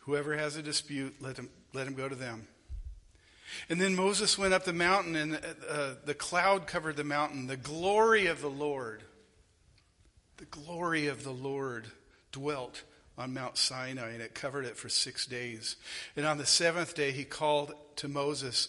Whoever 0.00 0.36
has 0.36 0.56
a 0.56 0.62
dispute, 0.62 1.16
let 1.20 1.36
him, 1.36 1.50
let 1.72 1.86
him 1.86 1.94
go 1.94 2.08
to 2.08 2.14
them. 2.14 2.46
And 3.68 3.80
then 3.80 3.94
Moses 3.94 4.38
went 4.38 4.54
up 4.54 4.64
the 4.64 4.72
mountain, 4.72 5.16
and 5.16 5.40
uh, 5.68 5.94
the 6.04 6.14
cloud 6.14 6.66
covered 6.66 6.96
the 6.96 7.04
mountain. 7.04 7.46
The 7.46 7.56
glory 7.56 8.26
of 8.26 8.40
the 8.40 8.50
Lord, 8.50 9.02
the 10.36 10.44
glory 10.46 11.06
of 11.06 11.24
the 11.24 11.32
Lord 11.32 11.86
dwelt 12.32 12.82
on 13.16 13.34
Mount 13.34 13.56
Sinai, 13.56 14.10
and 14.10 14.22
it 14.22 14.34
covered 14.34 14.64
it 14.64 14.76
for 14.76 14.88
six 14.88 15.26
days. 15.26 15.76
And 16.16 16.26
on 16.26 16.38
the 16.38 16.46
seventh 16.46 16.94
day, 16.94 17.12
he 17.12 17.24
called 17.24 17.72
to 17.96 18.08
Moses 18.08 18.68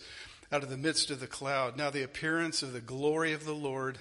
out 0.51 0.63
of 0.63 0.70
the 0.70 0.77
midst 0.77 1.10
of 1.10 1.20
the 1.20 1.27
cloud. 1.27 1.77
Now, 1.77 1.89
the 1.89 2.03
appearance 2.03 2.62
of 2.62 2.74
the 2.74 2.82
glory 2.82 3.34
of 3.34 3.46
the 3.46 3.55
Lord 3.55 3.98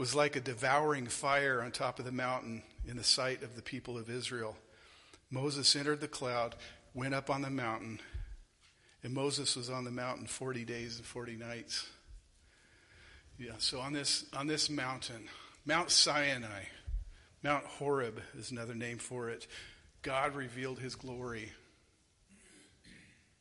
was 0.00 0.14
like 0.14 0.34
a 0.34 0.40
devouring 0.40 1.04
fire 1.04 1.60
on 1.62 1.70
top 1.70 1.98
of 1.98 2.06
the 2.06 2.10
mountain 2.10 2.62
in 2.88 2.96
the 2.96 3.04
sight 3.04 3.42
of 3.42 3.54
the 3.54 3.60
people 3.60 3.98
of 3.98 4.08
Israel. 4.08 4.56
Moses 5.30 5.76
entered 5.76 6.00
the 6.00 6.08
cloud, 6.08 6.54
went 6.94 7.12
up 7.12 7.28
on 7.28 7.42
the 7.42 7.50
mountain, 7.50 8.00
and 9.02 9.12
Moses 9.12 9.56
was 9.56 9.68
on 9.68 9.84
the 9.84 9.90
mountain 9.90 10.24
40 10.24 10.64
days 10.64 10.96
and 10.96 11.04
40 11.04 11.36
nights. 11.36 11.86
Yeah, 13.38 13.52
so 13.58 13.78
on 13.78 13.92
this, 13.92 14.24
on 14.34 14.46
this 14.46 14.70
mountain, 14.70 15.28
Mount 15.66 15.90
Sinai, 15.90 16.62
Mount 17.42 17.66
Horeb 17.66 18.22
is 18.38 18.50
another 18.50 18.74
name 18.74 18.96
for 18.96 19.28
it, 19.28 19.46
God 20.00 20.34
revealed 20.34 20.78
his 20.78 20.94
glory. 20.94 21.52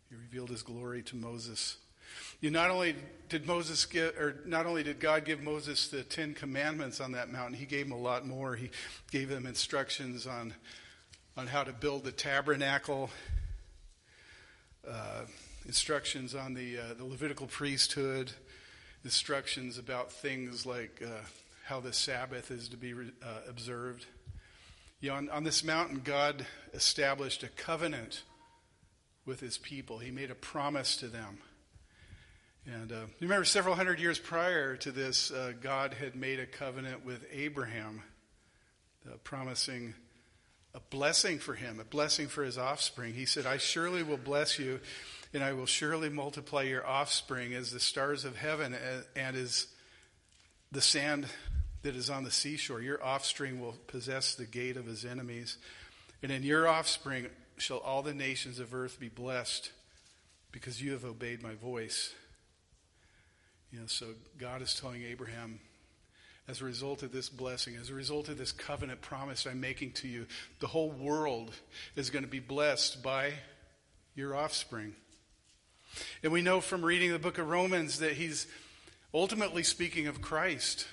He 0.10 0.16
revealed 0.16 0.50
his 0.50 0.63
glory 0.63 1.04
to 1.04 1.16
Moses. 1.16 1.78
You 2.41 2.51
not 2.51 2.69
only 2.69 2.96
did 3.27 3.46
Moses 3.46 3.86
get, 3.86 4.15
or 4.15 4.38
not 4.46 4.65
only 4.65 4.81
did 4.81 5.01
God 5.01 5.25
give 5.25 5.41
Moses 5.41 5.89
the 5.89 6.03
Ten 6.03 6.34
Commandments 6.34 7.01
on 7.01 7.12
that 7.12 7.29
mountain, 7.29 7.53
he 7.53 7.65
gave 7.65 7.86
him 7.86 7.91
a 7.91 7.98
lot 7.98 8.25
more. 8.25 8.55
He 8.55 8.69
gave 9.12 9.29
him 9.29 9.46
instructions 9.46 10.25
on, 10.25 10.53
on 11.36 11.48
how 11.48 11.65
to 11.65 11.74
build 11.74 12.05
the 12.05 12.13
tabernacle, 12.13 13.10
uh, 14.88 15.25
instructions 15.65 16.34
on 16.34 16.53
the, 16.53 16.77
uh, 16.77 16.93
the 16.98 17.03
Levitical 17.03 17.46
priesthood, 17.46 18.31
instructions 19.03 19.77
about 19.77 20.10
things 20.10 20.65
like 20.65 21.01
uh, 21.05 21.25
how 21.65 21.81
the 21.81 21.91
Sabbath 21.91 22.51
is 22.51 22.69
to 22.69 22.77
be 22.77 22.93
uh, 22.93 23.27
observed. 23.50 24.05
You 25.01 25.10
know, 25.10 25.15
on, 25.15 25.29
on 25.29 25.43
this 25.43 25.62
mountain, 25.62 26.01
God 26.05 26.46
established 26.74 27.43
a 27.43 27.50
covenant 27.50 28.24
with 29.25 29.41
his 29.41 29.58
people. 29.58 30.00
He 30.00 30.10
made 30.10 30.31
a 30.31 30.36
promise 30.36 30.96
to 30.98 31.08
them. 31.08 31.39
And 32.66 32.92
uh, 32.92 33.06
you 33.20 33.28
remember 33.28 33.46
several 33.46 33.75
hundred 33.75 34.00
years 34.00 34.20
prior 34.20 34.75
to 34.78 34.92
this, 34.92 35.32
uh, 35.32 35.54
God 35.60 35.94
had 35.94 36.16
made 36.16 36.39
a 36.39 36.46
covenant 36.46 37.06
with 37.06 37.25
Abraham, 37.32 38.04
uh, 39.08 39.16
promising 39.24 39.96
a 40.75 40.80
blessing 40.80 41.39
for 41.39 41.56
him, 41.56 41.80
a 41.80 41.84
blessing 41.84 42.28
for 42.28 42.44
his 42.44 42.58
offspring. 42.58 43.13
He 43.13 43.25
said, 43.25 43.46
I 43.46 43.58
surely 43.58 44.04
will 44.04 44.18
bless 44.18 44.60
you, 44.60 44.80
and 45.34 45.44
I 45.44 45.54
will 45.54 45.66
surely 45.66 46.10
multiply 46.10 46.63
your 46.63 46.86
offspring 46.86 47.54
as 47.54 47.72
the 47.72 47.80
stars 47.80 48.24
of 48.24 48.36
heaven 48.38 48.75
and 49.16 49.36
as 49.36 49.68
the 50.72 50.82
sand 50.82 51.25
that 51.82 51.96
is 51.96 52.10
on 52.10 52.24
the 52.24 52.32
seashore. 52.32 52.82
Your 52.82 53.04
offspring 53.04 53.60
will 53.60 53.75
possess 53.88 54.36
the 54.36 54.46
gate 54.46 54.78
of 54.78 54.86
his 54.86 55.06
enemies. 55.06 55.58
And 56.22 56.32
in 56.32 56.44
your 56.44 56.68
offspring 56.68 57.28
shall 57.58 57.78
all 57.78 58.01
the 58.01 58.13
nations 58.13 58.60
of 58.60 58.74
earth 58.74 59.00
be 59.00 59.10
blessed 59.10 59.72
because 60.51 60.82
you 60.82 60.92
have 60.92 61.06
obeyed 61.06 61.42
my 61.42 61.56
voice. 61.56 62.13
You 63.72 63.80
know, 63.80 63.86
so 63.86 64.08
God 64.40 64.62
is 64.62 64.74
telling 64.74 65.04
Abraham, 65.04 65.60
as 66.48 66.62
a 66.62 66.66
result 66.66 67.04
of 67.04 67.12
this 67.12 67.30
blessing, 67.30 67.76
as 67.76 67.92
a 67.92 67.94
result 67.94 68.28
of 68.28 68.38
this 68.38 68.52
covenant 68.52 69.02
promise 69.02 69.46
I'm 69.46 69.62
making 69.62 69.92
to 69.94 70.08
you, 70.08 70.26
the 70.60 70.68
whole 70.68 70.90
world 70.90 71.52
is 71.96 72.10
going 72.10 72.24
to 72.24 72.30
be 72.30 72.40
blessed 72.40 73.04
by 73.04 73.34
your 74.16 74.36
offspring. 74.36 74.96
And 76.24 76.32
we 76.32 76.42
know 76.42 76.62
from 76.62 76.84
reading 76.84 77.12
the 77.12 77.20
book 77.20 77.38
of 77.38 77.48
Romans 77.48 78.00
that 78.00 78.14
he's 78.14 78.48
ultimately 79.14 79.62
speaking 79.62 80.08
of 80.08 80.22
Christ. 80.22 80.88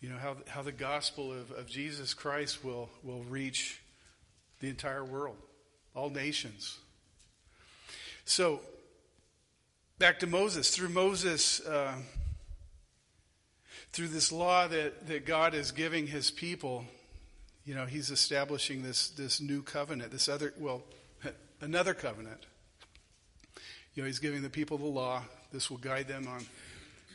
You 0.00 0.08
know, 0.08 0.18
how, 0.18 0.36
how 0.48 0.62
the 0.62 0.72
gospel 0.72 1.32
of, 1.32 1.52
of 1.52 1.68
Jesus 1.68 2.14
Christ 2.14 2.64
will, 2.64 2.88
will 3.04 3.22
reach 3.24 3.80
the 4.58 4.68
entire 4.68 5.04
world, 5.04 5.36
all 5.94 6.10
nations. 6.10 6.78
So, 8.24 8.60
back 10.00 10.18
to 10.18 10.26
Moses. 10.26 10.74
Through 10.74 10.88
Moses, 10.88 11.60
uh, 11.60 11.92
through 13.92 14.08
this 14.08 14.32
law 14.32 14.66
that, 14.66 15.06
that 15.08 15.26
God 15.26 15.54
is 15.54 15.72
giving 15.72 16.06
his 16.06 16.30
people, 16.30 16.86
you 17.66 17.74
know, 17.74 17.84
he's 17.84 18.10
establishing 18.10 18.82
this, 18.82 19.10
this 19.10 19.42
new 19.42 19.62
covenant, 19.62 20.10
this 20.10 20.26
other, 20.26 20.54
well, 20.58 20.82
another 21.60 21.92
covenant. 21.92 22.46
You 23.94 24.02
know, 24.02 24.06
he's 24.06 24.20
giving 24.20 24.40
the 24.40 24.48
people 24.48 24.78
the 24.78 24.86
law. 24.86 25.22
This 25.52 25.68
will 25.70 25.76
guide 25.76 26.08
them 26.08 26.26
on 26.26 26.46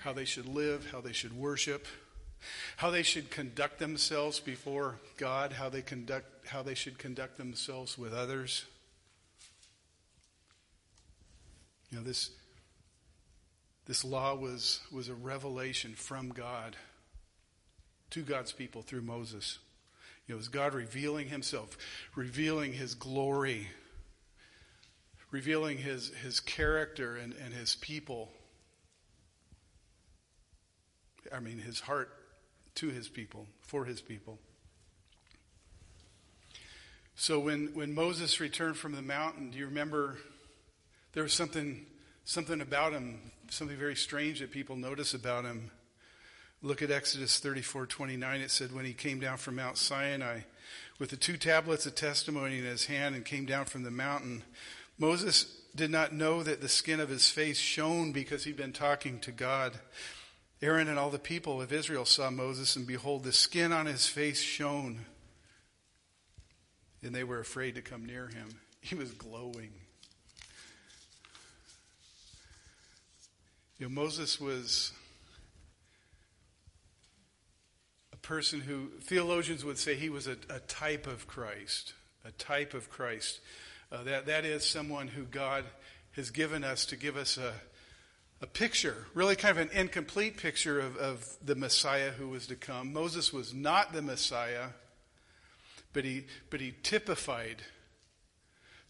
how 0.04 0.14
they 0.14 0.26
should 0.26 0.48
live, 0.48 0.88
how 0.92 1.02
they 1.02 1.14
should 1.14 1.36
worship, 1.36 1.88
how 2.78 2.92
they 2.92 3.02
should 3.02 3.32
conduct 3.32 3.80
themselves 3.80 4.40
before 4.40 5.00
God, 5.18 5.54
how 5.54 5.70
they 5.70 5.82
conduct 5.82 6.28
how 6.46 6.62
they 6.62 6.76
should 6.76 7.00
conduct 7.00 7.38
themselves 7.38 7.98
with 7.98 8.14
others. 8.14 8.66
You 11.90 11.98
know, 11.98 12.04
this 12.04 12.30
this 13.86 14.04
law 14.04 14.36
was, 14.36 14.82
was 14.92 15.10
a 15.10 15.14
revelation 15.14 15.94
from 15.94 16.30
God 16.30 16.76
to 18.12 18.22
God's 18.22 18.52
people 18.52 18.82
through 18.82 19.02
Moses. 19.02 19.60
It 20.28 20.34
was 20.34 20.48
God 20.48 20.74
revealing 20.74 21.30
himself, 21.30 21.78
revealing 22.16 22.74
his 22.74 22.96
glory, 22.96 23.68
revealing 25.30 25.78
his, 25.78 26.10
his 26.24 26.40
character 26.40 27.16
and, 27.16 27.34
and 27.44 27.54
his 27.54 27.76
people. 27.76 28.32
I 31.34 31.40
mean, 31.40 31.60
his 31.60 31.80
heart 31.80 32.10
to 32.76 32.90
his 32.90 33.08
people, 33.08 33.48
for 33.62 33.86
his 33.86 34.02
people. 34.02 34.40
So 37.16 37.40
when, 37.40 37.72
when 37.74 37.94
Moses 37.94 38.40
returned 38.40 38.78
from 38.78 38.94
the 38.94 39.02
mountain, 39.02 39.52
do 39.52 39.58
you 39.58 39.66
remember 39.66 40.18
there 41.14 41.24
was 41.24 41.34
something, 41.34 41.86
something 42.26 42.60
about 42.60 42.92
him 42.92 43.32
something 43.50 43.78
very 43.78 43.96
strange 43.96 44.40
that 44.40 44.52
people 44.52 44.76
notice 44.76 45.14
about 45.14 45.46
him. 45.46 45.72
Look 46.62 46.82
at 46.82 46.92
Exodus 46.92 47.40
34 47.40 47.86
29. 47.86 48.42
It 48.42 48.52
said, 48.52 48.74
When 48.74 48.86
he 48.86 48.94
came 48.94 49.20
down 49.20 49.38
from 49.38 49.56
Mount 49.56 49.78
Sinai 49.78 50.42
with 51.00 51.10
the 51.10 51.18
two 51.18 51.38
tablets 51.38 51.86
of 51.86 51.96
testimony 51.96 52.58
in 52.58 52.64
his 52.64 52.86
hand 52.86 53.16
and 53.16 53.26
came 53.26 53.46
down 53.46 53.66
from 53.66 53.84
the 53.84 53.92
mountain, 53.92 54.44
Moses 54.98 55.62
did 55.76 55.92
not 55.92 56.14
know 56.14 56.42
that 56.42 56.62
the 56.62 56.70
skin 56.70 57.00
of 57.00 57.10
his 57.10 57.30
face 57.30 57.58
shone 57.58 58.12
because 58.12 58.46
he'd 58.46 58.58
been 58.58 58.74
talking 58.74 59.20
to 59.20 59.32
God. 59.32 59.74
Aaron 60.62 60.88
and 60.88 60.98
all 60.98 61.10
the 61.10 61.20
people 61.20 61.62
of 61.62 61.74
Israel 61.74 62.06
saw 62.06 62.30
Moses, 62.30 62.76
and 62.78 62.88
behold, 62.88 63.24
the 63.24 63.34
skin 63.34 63.74
on 63.74 63.86
his 63.86 64.08
face 64.08 64.42
shone. 64.42 65.06
And 67.04 67.14
they 67.14 67.26
were 67.26 67.40
afraid 67.40 67.76
to 67.76 67.82
come 67.82 68.06
near 68.06 68.28
him. 68.28 68.50
He 68.86 68.94
was 68.94 69.12
glowing. 69.14 69.72
You 73.78 73.88
know, 73.88 74.02
Moses 74.02 74.40
was 74.40 74.94
a 78.14 78.18
person 78.18 78.62
who 78.62 78.88
theologians 79.02 79.66
would 79.66 79.78
say 79.78 79.96
he 79.96 80.10
was 80.10 80.28
a, 80.28 80.38
a 80.50 80.60
type 80.60 81.08
of 81.08 81.28
Christ, 81.28 81.94
a 82.24 82.32
type 82.32 82.74
of 82.74 82.90
Christ. 82.90 83.42
Uh, 83.92 84.04
that, 84.04 84.28
that 84.28 84.46
is 84.46 84.64
someone 84.64 85.10
who 85.10 85.24
God 85.24 85.66
has 86.14 86.32
given 86.32 86.64
us 86.64 86.86
to 86.86 86.96
give 86.96 87.18
us 87.18 87.38
a, 87.38 87.52
a 88.42 88.48
picture, 88.48 89.08
really 89.14 89.36
kind 89.36 89.58
of 89.58 89.70
an 89.70 89.78
incomplete 89.78 90.38
picture 90.38 90.80
of, 90.80 90.96
of 90.96 91.28
the 91.44 91.56
Messiah 91.56 92.12
who 92.12 92.30
was 92.30 92.48
to 92.48 92.56
come. 92.56 92.94
Moses 92.94 93.34
was 93.34 93.54
not 93.54 93.92
the 93.92 94.02
Messiah, 94.02 94.68
but 95.92 96.06
he, 96.06 96.28
but 96.50 96.62
he 96.62 96.74
typified 96.82 97.62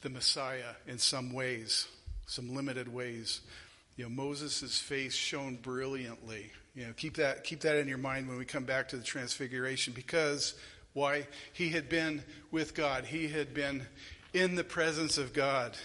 the 0.04 0.10
Messiah 0.10 0.76
in 0.86 1.00
some 1.00 1.34
ways, 1.34 1.88
some 2.28 2.54
limited 2.54 2.88
ways. 2.94 3.42
You 3.96 4.04
know, 4.04 4.10
Moses' 4.10 4.80
face 4.80 5.14
shone 5.14 5.58
brilliantly. 5.62 6.52
You 6.76 6.88
know, 6.88 6.94
keep 6.94 7.16
that, 7.16 7.44
keep 7.46 7.62
that 7.62 7.78
in 7.78 7.88
your 7.88 7.98
mind 7.98 8.28
when 8.28 8.38
we 8.38 8.46
come 8.46 8.66
back 8.66 8.90
to 8.90 8.98
the 8.98 9.04
transfiguration 9.04 9.94
because 9.94 10.56
why? 10.94 11.28
He 11.54 11.70
had 11.70 11.90
been 11.90 12.24
with 12.52 12.74
God. 12.74 13.06
He 13.06 13.28
had 13.28 13.54
been 13.54 13.86
in 14.34 14.56
the 14.56 14.64
presence 14.64 15.18
of 15.18 15.34
God. 15.34 15.78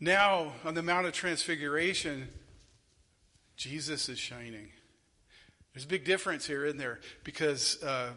Now, 0.00 0.52
on 0.64 0.74
the 0.74 0.82
Mount 0.82 1.06
of 1.06 1.12
Transfiguration, 1.12 2.28
Jesus 3.56 4.08
is 4.08 4.18
shining. 4.18 4.68
There's 5.72 5.84
a 5.84 5.88
big 5.88 6.04
difference 6.04 6.46
here, 6.46 6.66
in 6.66 6.76
there? 6.76 7.00
Because, 7.24 7.82
uh, 7.82 8.10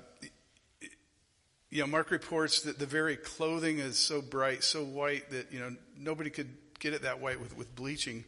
you 1.69 1.81
know, 1.81 1.87
Mark 1.87 2.11
reports 2.11 2.61
that 2.61 2.79
the 2.79 2.85
very 2.85 3.15
clothing 3.15 3.79
is 3.79 3.97
so 3.97 4.21
bright, 4.21 4.63
so 4.63 4.83
white 4.83 5.29
that, 5.31 5.51
you 5.51 5.59
know, 5.59 5.75
nobody 5.97 6.29
could 6.29 6.49
get 6.79 6.93
it 6.93 7.03
that 7.03 7.19
white 7.19 7.39
with, 7.39 7.55
with 7.57 7.75
bleaching. 7.75 8.23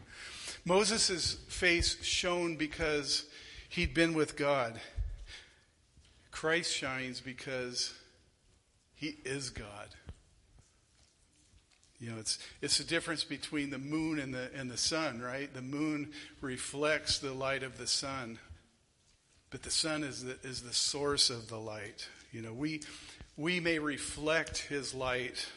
Moses' 0.65 1.35
face 1.47 2.03
shone 2.03 2.55
because 2.55 3.25
he'd 3.69 3.93
been 3.93 4.13
with 4.13 4.35
God. 4.35 4.79
Christ 6.31 6.73
shines 6.73 7.19
because 7.19 7.93
he 8.95 9.17
is 9.25 9.49
God. 9.49 9.89
You 11.99 12.11
know, 12.11 12.17
it's 12.17 12.39
it's 12.61 12.79
the 12.79 12.83
difference 12.83 13.23
between 13.23 13.69
the 13.69 13.77
moon 13.77 14.17
and 14.17 14.33
the 14.33 14.49
and 14.55 14.71
the 14.71 14.77
sun, 14.77 15.21
right? 15.21 15.53
The 15.53 15.61
moon 15.61 16.11
reflects 16.41 17.19
the 17.19 17.31
light 17.31 17.61
of 17.61 17.77
the 17.77 17.85
sun, 17.85 18.39
but 19.51 19.61
the 19.61 19.69
sun 19.69 20.03
is 20.03 20.23
the 20.23 20.37
is 20.43 20.63
the 20.63 20.73
source 20.73 21.29
of 21.29 21.47
the 21.47 21.59
light. 21.59 22.07
You 22.31 22.41
know, 22.41 22.53
we 22.53 22.81
we 23.37 23.59
may 23.59 23.77
reflect 23.77 24.57
his 24.59 24.95
light, 24.95 25.47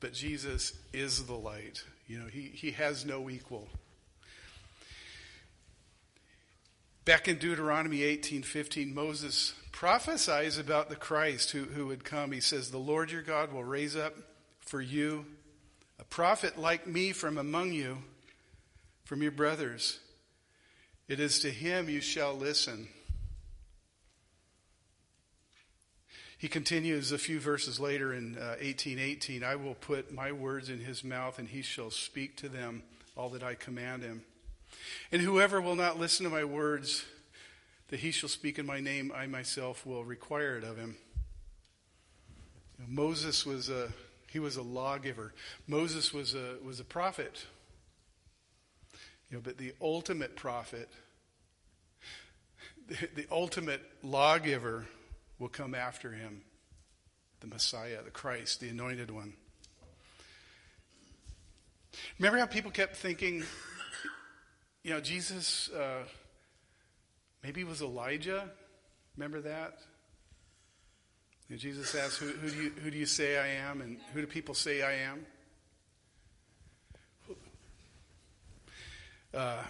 but 0.00 0.12
Jesus 0.12 0.74
is 0.92 1.24
the 1.24 1.34
light. 1.34 1.84
You 2.06 2.20
know, 2.20 2.26
he, 2.26 2.42
he 2.42 2.70
has 2.72 3.04
no 3.04 3.28
equal. 3.28 3.68
Back 7.04 7.28
in 7.28 7.38
Deuteronomy 7.38 7.98
18:15, 8.00 8.92
Moses 8.92 9.54
prophesies 9.72 10.58
about 10.58 10.88
the 10.88 10.96
Christ 10.96 11.50
who, 11.50 11.64
who 11.64 11.86
would 11.86 12.04
come. 12.04 12.32
He 12.32 12.40
says, 12.40 12.70
The 12.70 12.78
Lord 12.78 13.10
your 13.10 13.22
God 13.22 13.52
will 13.52 13.64
raise 13.64 13.94
up 13.94 14.14
for 14.60 14.80
you 14.80 15.26
a 15.98 16.04
prophet 16.04 16.58
like 16.58 16.86
me 16.86 17.12
from 17.12 17.38
among 17.38 17.72
you, 17.72 17.98
from 19.04 19.22
your 19.22 19.30
brothers. 19.30 20.00
It 21.08 21.20
is 21.20 21.38
to 21.40 21.50
him 21.50 21.88
you 21.88 22.00
shall 22.00 22.34
listen. 22.34 22.88
He 26.38 26.48
continues 26.48 27.12
a 27.12 27.18
few 27.18 27.40
verses 27.40 27.80
later 27.80 28.12
in 28.12 28.36
uh, 28.36 28.60
1818 28.60 29.42
I 29.42 29.56
will 29.56 29.74
put 29.74 30.12
my 30.12 30.32
words 30.32 30.68
in 30.68 30.80
his 30.80 31.02
mouth, 31.02 31.38
and 31.38 31.48
he 31.48 31.62
shall 31.62 31.90
speak 31.90 32.36
to 32.36 32.48
them 32.48 32.82
all 33.16 33.30
that 33.30 33.42
I 33.42 33.54
command 33.54 34.02
him. 34.02 34.22
And 35.10 35.22
whoever 35.22 35.60
will 35.60 35.76
not 35.76 35.98
listen 35.98 36.24
to 36.24 36.30
my 36.30 36.44
words 36.44 37.06
that 37.88 38.00
he 38.00 38.10
shall 38.10 38.28
speak 38.28 38.58
in 38.58 38.66
my 38.66 38.80
name, 38.80 39.12
I 39.14 39.26
myself 39.26 39.86
will 39.86 40.04
require 40.04 40.58
it 40.58 40.64
of 40.64 40.76
him. 40.76 40.96
You 42.78 42.84
know, 42.84 43.02
Moses 43.02 43.46
was 43.46 43.70
a 43.70 43.88
he 44.30 44.38
was 44.38 44.56
a 44.56 44.62
lawgiver. 44.62 45.32
Moses 45.66 46.12
was 46.12 46.34
a 46.34 46.56
was 46.62 46.80
a 46.80 46.84
prophet. 46.84 47.46
You 49.30 49.38
know, 49.38 49.42
but 49.42 49.56
the 49.56 49.72
ultimate 49.80 50.36
prophet, 50.36 50.90
the, 52.88 53.08
the 53.14 53.26
ultimate 53.30 53.80
lawgiver 54.02 54.84
will 55.38 55.48
come 55.48 55.74
after 55.74 56.12
him. 56.12 56.42
The 57.40 57.46
Messiah, 57.46 58.02
the 58.02 58.10
Christ, 58.10 58.60
the 58.60 58.68
anointed 58.68 59.10
one. 59.10 59.34
Remember 62.18 62.38
how 62.38 62.46
people 62.46 62.70
kept 62.70 62.96
thinking 62.96 63.44
you 64.86 64.92
know, 64.92 65.00
Jesus 65.00 65.68
uh, 65.70 66.04
maybe 67.42 67.64
was 67.64 67.82
Elijah. 67.82 68.48
Remember 69.16 69.40
that? 69.40 69.78
And 71.50 71.58
Jesus 71.58 71.92
asked, 71.96 72.18
who, 72.18 72.28
who, 72.28 72.48
do 72.48 72.56
you, 72.56 72.70
who 72.84 72.90
do 72.92 72.96
you 72.96 73.04
say 73.04 73.36
I 73.36 73.68
am? 73.68 73.80
And 73.80 73.98
who 74.12 74.20
do 74.20 74.28
people 74.28 74.54
say 74.54 74.82
I 74.82 74.92
am? 74.92 75.26
Uh, 79.34 79.64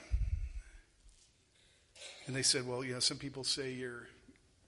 and 2.26 2.36
they 2.36 2.42
said, 2.42 2.68
well, 2.68 2.84
you 2.84 2.92
know, 2.92 3.00
some 3.00 3.16
people 3.16 3.42
say 3.42 3.72
you're 3.72 4.06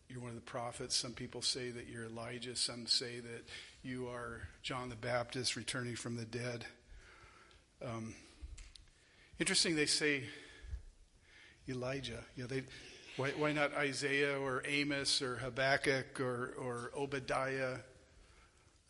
you're 0.08 0.20
one 0.20 0.30
of 0.30 0.34
the 0.36 0.40
prophets. 0.40 0.96
Some 0.96 1.12
people 1.12 1.42
say 1.42 1.70
that 1.70 1.86
you're 1.88 2.06
Elijah. 2.06 2.56
Some 2.56 2.86
say 2.86 3.20
that 3.20 3.44
you 3.82 4.08
are 4.08 4.48
John 4.62 4.88
the 4.88 4.96
Baptist 4.96 5.54
returning 5.54 5.96
from 5.96 6.16
the 6.16 6.24
dead. 6.24 6.64
Um, 7.84 8.14
interesting, 9.38 9.76
they 9.76 9.86
say 9.86 10.24
Elijah. 11.68 12.24
Know, 12.36 12.46
they, 12.46 12.62
why, 13.16 13.30
why 13.36 13.52
not 13.52 13.74
Isaiah 13.74 14.38
or 14.38 14.62
Amos 14.66 15.20
or 15.20 15.36
Habakkuk 15.36 16.20
or, 16.20 16.54
or 16.58 16.90
Obadiah? 16.96 17.78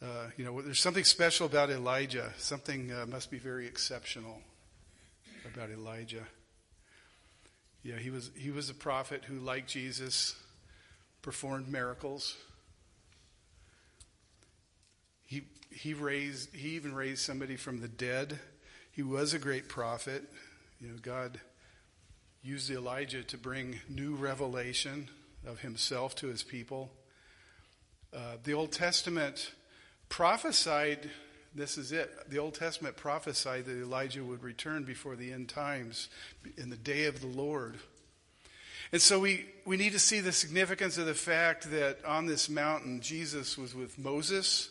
Uh, 0.00 0.28
you 0.36 0.44
know, 0.44 0.62
there's 0.62 0.80
something 0.80 1.04
special 1.04 1.46
about 1.46 1.70
Elijah. 1.70 2.32
Something 2.38 2.92
uh, 2.92 3.06
must 3.06 3.30
be 3.30 3.38
very 3.38 3.66
exceptional 3.66 4.40
about 5.52 5.70
Elijah. 5.70 6.24
Yeah, 7.82 7.96
he 7.96 8.10
was 8.10 8.30
he 8.36 8.50
was 8.50 8.70
a 8.70 8.74
prophet 8.74 9.24
who, 9.24 9.38
like 9.38 9.66
Jesus, 9.66 10.36
performed 11.22 11.68
miracles. 11.68 12.36
He 15.24 15.42
he 15.70 15.94
raised 15.94 16.54
he 16.54 16.70
even 16.70 16.94
raised 16.94 17.22
somebody 17.22 17.56
from 17.56 17.80
the 17.80 17.88
dead. 17.88 18.38
He 18.90 19.02
was 19.02 19.34
a 19.34 19.38
great 19.38 19.68
prophet. 19.68 20.24
You 20.80 20.88
know, 20.88 20.98
God 21.00 21.40
used 22.42 22.70
Elijah 22.70 23.22
to 23.24 23.36
bring 23.36 23.80
new 23.88 24.14
revelation 24.14 25.08
of 25.46 25.60
himself 25.60 26.14
to 26.16 26.28
his 26.28 26.42
people. 26.42 26.90
Uh, 28.12 28.36
the 28.44 28.54
Old 28.54 28.72
Testament 28.72 29.52
prophesied, 30.08 31.10
this 31.54 31.76
is 31.76 31.92
it, 31.92 32.10
the 32.30 32.38
Old 32.38 32.54
Testament 32.54 32.96
prophesied 32.96 33.66
that 33.66 33.80
Elijah 33.80 34.24
would 34.24 34.42
return 34.42 34.84
before 34.84 35.16
the 35.16 35.32
end 35.32 35.48
times 35.48 36.08
in 36.56 36.70
the 36.70 36.76
day 36.76 37.04
of 37.04 37.20
the 37.20 37.26
Lord. 37.26 37.76
And 38.92 39.02
so 39.02 39.20
we, 39.20 39.46
we 39.64 39.76
need 39.76 39.92
to 39.92 39.98
see 39.98 40.20
the 40.20 40.32
significance 40.32 40.96
of 40.96 41.06
the 41.06 41.14
fact 41.14 41.70
that 41.70 42.04
on 42.04 42.26
this 42.26 42.48
mountain, 42.48 43.00
Jesus 43.00 43.58
was 43.58 43.74
with 43.74 43.98
Moses 43.98 44.70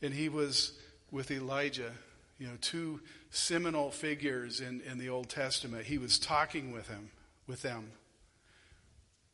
and 0.00 0.14
he 0.14 0.28
was 0.28 0.78
with 1.10 1.30
Elijah, 1.30 1.92
you 2.38 2.46
know, 2.46 2.54
two 2.60 3.00
seminal 3.30 3.90
figures 3.90 4.60
in, 4.60 4.80
in 4.90 4.98
the 4.98 5.10
Old 5.10 5.28
Testament. 5.28 5.84
He 5.84 5.98
was 5.98 6.18
talking 6.18 6.72
with 6.72 6.88
him, 6.88 7.10
with 7.46 7.62
them. 7.62 7.92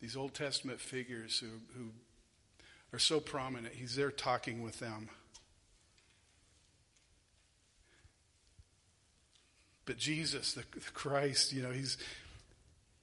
These 0.01 0.17
Old 0.17 0.35
Testament 0.35 0.81
figures 0.81 1.39
who, 1.39 1.47
who 1.79 1.91
are 2.93 2.99
so 2.99 3.21
prominent. 3.21 3.75
He's 3.75 3.95
there 3.95 4.11
talking 4.11 4.63
with 4.63 4.81
them. 4.81 5.09
But 9.85 9.99
Jesus, 9.99 10.53
the, 10.53 10.65
the 10.75 10.91
Christ, 10.93 11.53
you 11.53 11.63
know, 11.63 11.71
he's 11.71 11.97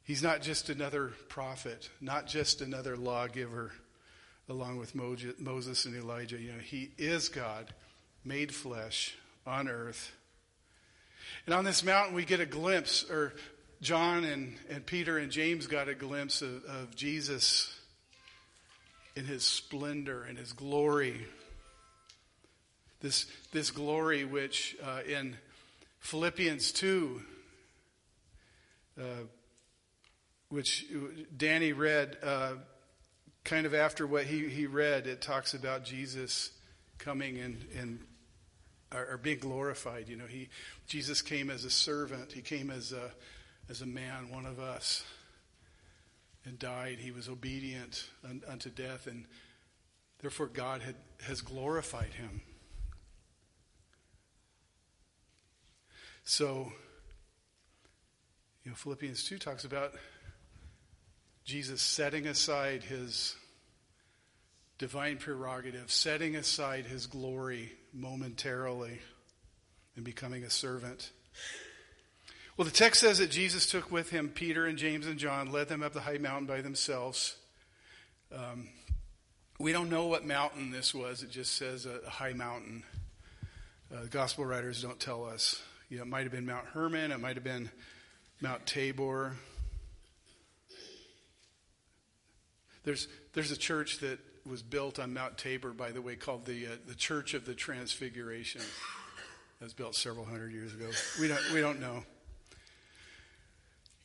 He's 0.05 0.21
not 0.21 0.41
just 0.41 0.69
another 0.69 1.13
prophet, 1.29 1.89
not 2.01 2.27
just 2.27 2.61
another 2.61 2.97
lawgiver 2.97 3.71
along 4.49 4.77
with 4.77 4.93
Moses 4.95 5.85
and 5.85 5.95
Elijah. 5.95 6.37
You 6.37 6.51
know, 6.53 6.59
he 6.59 6.91
is 6.97 7.29
God 7.29 7.73
made 8.25 8.53
flesh 8.53 9.15
on 9.47 9.69
earth. 9.69 10.11
And 11.45 11.55
on 11.55 11.63
this 11.63 11.83
mountain, 11.83 12.15
we 12.15 12.25
get 12.25 12.41
a 12.41 12.45
glimpse, 12.45 13.09
or 13.09 13.33
John 13.81 14.25
and, 14.25 14.55
and 14.69 14.85
Peter 14.85 15.17
and 15.17 15.31
James 15.31 15.67
got 15.67 15.87
a 15.87 15.95
glimpse 15.95 16.41
of, 16.41 16.63
of 16.65 16.95
Jesus 16.95 17.73
in 19.15 19.25
his 19.25 19.43
splendor 19.43 20.23
and 20.23 20.37
his 20.37 20.51
glory. 20.51 21.25
This, 23.01 23.25
this 23.51 23.71
glory, 23.71 24.25
which 24.25 24.75
uh, 24.83 24.99
in 25.07 25.37
Philippians 25.99 26.71
2, 26.73 27.21
uh, 28.99 29.03
which 30.53 30.85
Danny 31.35 31.73
read 31.73 32.15
uh, 32.21 32.53
kind 33.43 33.65
of 33.65 33.73
after 33.73 34.05
what 34.05 34.25
he, 34.25 34.47
he 34.49 34.67
read. 34.67 35.07
It 35.07 35.19
talks 35.19 35.55
about 35.55 35.83
Jesus 35.83 36.51
coming 36.99 37.39
and, 37.39 37.65
and 37.75 37.99
or, 38.93 39.17
being 39.17 39.39
glorified. 39.39 40.07
You 40.07 40.15
know, 40.15 40.27
he 40.27 40.49
Jesus 40.85 41.23
came 41.23 41.49
as 41.49 41.65
a 41.65 41.71
servant. 41.71 42.31
He 42.31 42.41
came 42.41 42.69
as 42.69 42.91
a 42.91 43.11
as 43.67 43.81
a 43.81 43.87
man, 43.87 44.29
one 44.29 44.45
of 44.45 44.59
us, 44.59 45.03
and 46.45 46.59
died. 46.59 46.99
He 46.99 47.09
was 47.09 47.27
obedient 47.27 48.07
un, 48.23 48.43
unto 48.47 48.69
death, 48.69 49.07
and 49.07 49.25
therefore 50.19 50.47
God 50.47 50.83
had 50.83 50.95
has 51.23 51.41
glorified 51.41 52.13
him. 52.13 52.41
So, 56.25 56.71
you 58.63 58.69
know, 58.69 58.75
Philippians 58.75 59.25
2 59.25 59.39
talks 59.39 59.65
about 59.65 59.93
Jesus 61.45 61.82
setting 61.82 62.27
aside 62.27 62.84
his 62.84 63.36
divine 64.77 65.17
prerogative, 65.17 65.91
setting 65.91 66.36
aside 66.36 66.86
his 66.86 67.06
glory 67.06 67.71
momentarily 67.93 68.99
and 69.95 70.06
becoming 70.06 70.43
a 70.43 70.49
servant. 70.49 71.12
Well, 72.56 72.65
the 72.65 72.71
text 72.71 73.01
says 73.01 73.17
that 73.17 73.32
Jesus 73.32 73.65
took 73.65 73.91
with 73.91 74.10
him 74.10 74.29
Peter 74.29 74.65
and 74.65 74.77
James 74.77 75.08
and 75.08 75.17
John, 75.17 75.51
led 75.51 75.69
them 75.69 75.84
up 75.84 75.93
the 75.93 76.01
high 76.01 76.17
mountain 76.17 76.45
by 76.45 76.62
themselves. 76.62 77.36
Um, 78.34 78.69
we 79.60 79.71
don't 79.71 79.89
know 79.89 80.06
what 80.06 80.25
mountain 80.25 80.71
this 80.71 80.93
was. 80.93 81.23
It 81.23 81.32
just 81.32 81.56
says 81.56 81.86
a, 81.86 81.99
a 82.06 82.10
high 82.10 82.34
mountain. 82.34 82.84
Uh, 83.93 84.06
gospel 84.10 84.45
writers 84.45 84.82
don't 84.82 84.99
tell 84.99 85.25
us. 85.25 85.62
You 85.89 85.97
know, 85.97 86.03
it 86.03 86.10
might 86.10 86.23
have 86.23 86.32
been 86.32 86.45
Mount 86.45 86.65
Hermon. 86.67 87.12
It 87.12 87.19
might 87.19 87.36
have 87.36 87.43
been 87.43 87.69
Mount 88.41 88.65
Tabor. 88.65 89.34
There's, 92.83 93.07
there's 93.33 93.51
a 93.51 93.57
church 93.57 93.99
that 93.99 94.19
was 94.45 94.61
built 94.61 94.99
on 94.99 95.13
Mount 95.13 95.37
Tabor, 95.37 95.71
by 95.71 95.91
the 95.91 96.01
way, 96.01 96.15
called 96.15 96.45
the, 96.45 96.67
uh, 96.67 96.69
the 96.85 96.95
Church 96.95 97.33
of 97.33 97.45
the 97.45 97.53
Transfiguration. 97.53 98.61
That 99.59 99.65
was 99.65 99.73
built 99.73 99.95
several 99.95 100.25
hundred 100.25 100.51
years 100.51 100.73
ago. 100.73 100.89
We 101.19 101.29
don't, 101.29 101.51
we 101.53 101.61
don't 101.61 101.79
know. 101.79 102.03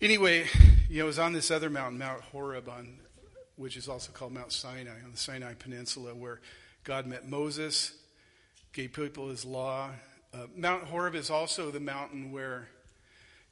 Anyway, 0.01 0.47
you 0.89 0.99
know, 0.99 1.05
it 1.05 1.07
was 1.07 1.19
on 1.19 1.33
this 1.33 1.51
other 1.51 1.69
mountain, 1.69 1.99
Mount 1.99 2.23
Horeb, 2.23 2.69
on, 2.69 2.99
which 3.57 3.77
is 3.77 3.89
also 3.89 4.13
called 4.13 4.33
Mount 4.33 4.53
Sinai, 4.53 5.03
on 5.05 5.11
the 5.11 5.17
Sinai 5.19 5.55
Peninsula, 5.55 6.15
where 6.15 6.41
God 6.85 7.05
met 7.07 7.29
Moses, 7.29 7.93
gave 8.73 8.93
people 8.93 9.29
his 9.29 9.45
law. 9.45 9.91
Uh, 10.33 10.47
Mount 10.55 10.85
Horeb 10.85 11.17
is 11.17 11.31
also 11.31 11.73
the 11.73 11.81
mountain 11.81 12.31
where 12.31 12.69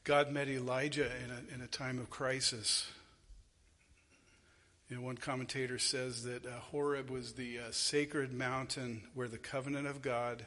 God 0.05 0.31
met 0.31 0.47
Elijah 0.47 1.11
in 1.25 1.31
a, 1.33 1.55
in 1.55 1.63
a 1.63 1.67
time 1.67 1.99
of 1.99 2.11
crisis. 2.11 2.89
You 4.89 4.97
know, 4.97 5.03
one 5.03 5.17
commentator 5.17 5.81
says 5.81 6.23
that 6.25 6.47
uh, 6.47 6.61
Horeb 6.71 7.11
was 7.11 7.33
the 7.33 7.59
uh, 7.59 7.63
sacred 7.73 8.33
mountain 8.33 9.03
where 9.15 9.27
the 9.27 9.37
covenant 9.37 9.89
of 9.89 10.01
God, 10.01 10.45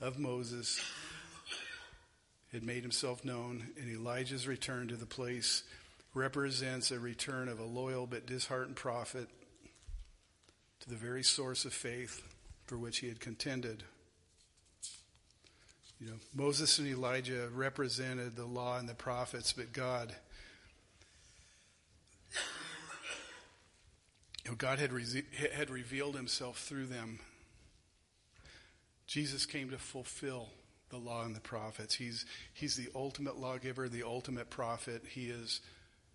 of 0.00 0.18
Moses, 0.18 0.80
had 2.52 2.64
made 2.64 2.82
himself 2.82 3.24
known, 3.24 3.68
and 3.80 3.88
Elijah's 3.88 4.48
return 4.48 4.88
to 4.88 4.96
the 4.96 5.06
place 5.06 5.62
represents 6.12 6.90
a 6.90 6.98
return 6.98 7.48
of 7.48 7.60
a 7.60 7.64
loyal 7.64 8.08
but 8.08 8.26
disheartened 8.26 8.74
prophet 8.74 9.28
to 10.80 10.88
the 10.88 10.96
very 10.96 11.22
source 11.22 11.64
of 11.64 11.72
faith 11.72 12.20
for 12.66 12.76
which 12.76 12.98
he 12.98 13.06
had 13.06 13.20
contended. 13.20 13.84
You 16.00 16.08
know, 16.08 16.16
Moses 16.34 16.80
and 16.80 16.88
Elijah 16.88 17.48
represented 17.54 18.34
the 18.34 18.44
law 18.44 18.78
and 18.78 18.88
the 18.88 18.94
prophets, 18.94 19.52
but 19.52 19.72
God 19.72 20.12
know, 24.48 24.54
God 24.56 24.78
had, 24.78 24.92
re- 24.92 25.24
had 25.54 25.70
revealed 25.70 26.16
himself 26.16 26.58
through 26.58 26.86
them. 26.86 27.20
Jesus 29.06 29.46
came 29.46 29.70
to 29.70 29.78
fulfill 29.78 30.48
the 30.90 30.98
law 30.98 31.24
and 31.24 31.34
the 31.34 31.40
prophets. 31.40 31.94
He's, 31.94 32.24
he's 32.54 32.76
the 32.76 32.88
ultimate 32.94 33.38
lawgiver, 33.38 33.88
the 33.88 34.02
ultimate 34.02 34.50
prophet. 34.50 35.02
He 35.08 35.26
is 35.26 35.60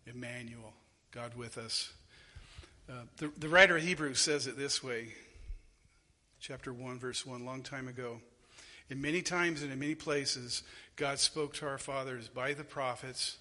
Emmanuel, 0.05 0.73
God 1.11 1.35
with 1.35 1.57
us. 1.57 1.93
Uh, 2.89 3.03
the, 3.17 3.31
the 3.37 3.49
writer 3.49 3.77
of 3.77 3.83
Hebrews 3.83 4.19
says 4.19 4.47
it 4.47 4.57
this 4.57 4.83
way, 4.83 5.13
chapter 6.39 6.73
1, 6.73 6.99
verse 6.99 7.25
1, 7.25 7.45
long 7.45 7.61
time 7.61 7.87
ago. 7.87 8.19
In 8.89 9.01
many 9.01 9.21
times 9.21 9.63
and 9.63 9.71
in 9.71 9.79
many 9.79 9.95
places, 9.95 10.63
God 10.95 11.19
spoke 11.19 11.53
to 11.55 11.65
our 11.65 11.77
fathers 11.77 12.27
by 12.27 12.53
the 12.53 12.65
prophets. 12.65 13.37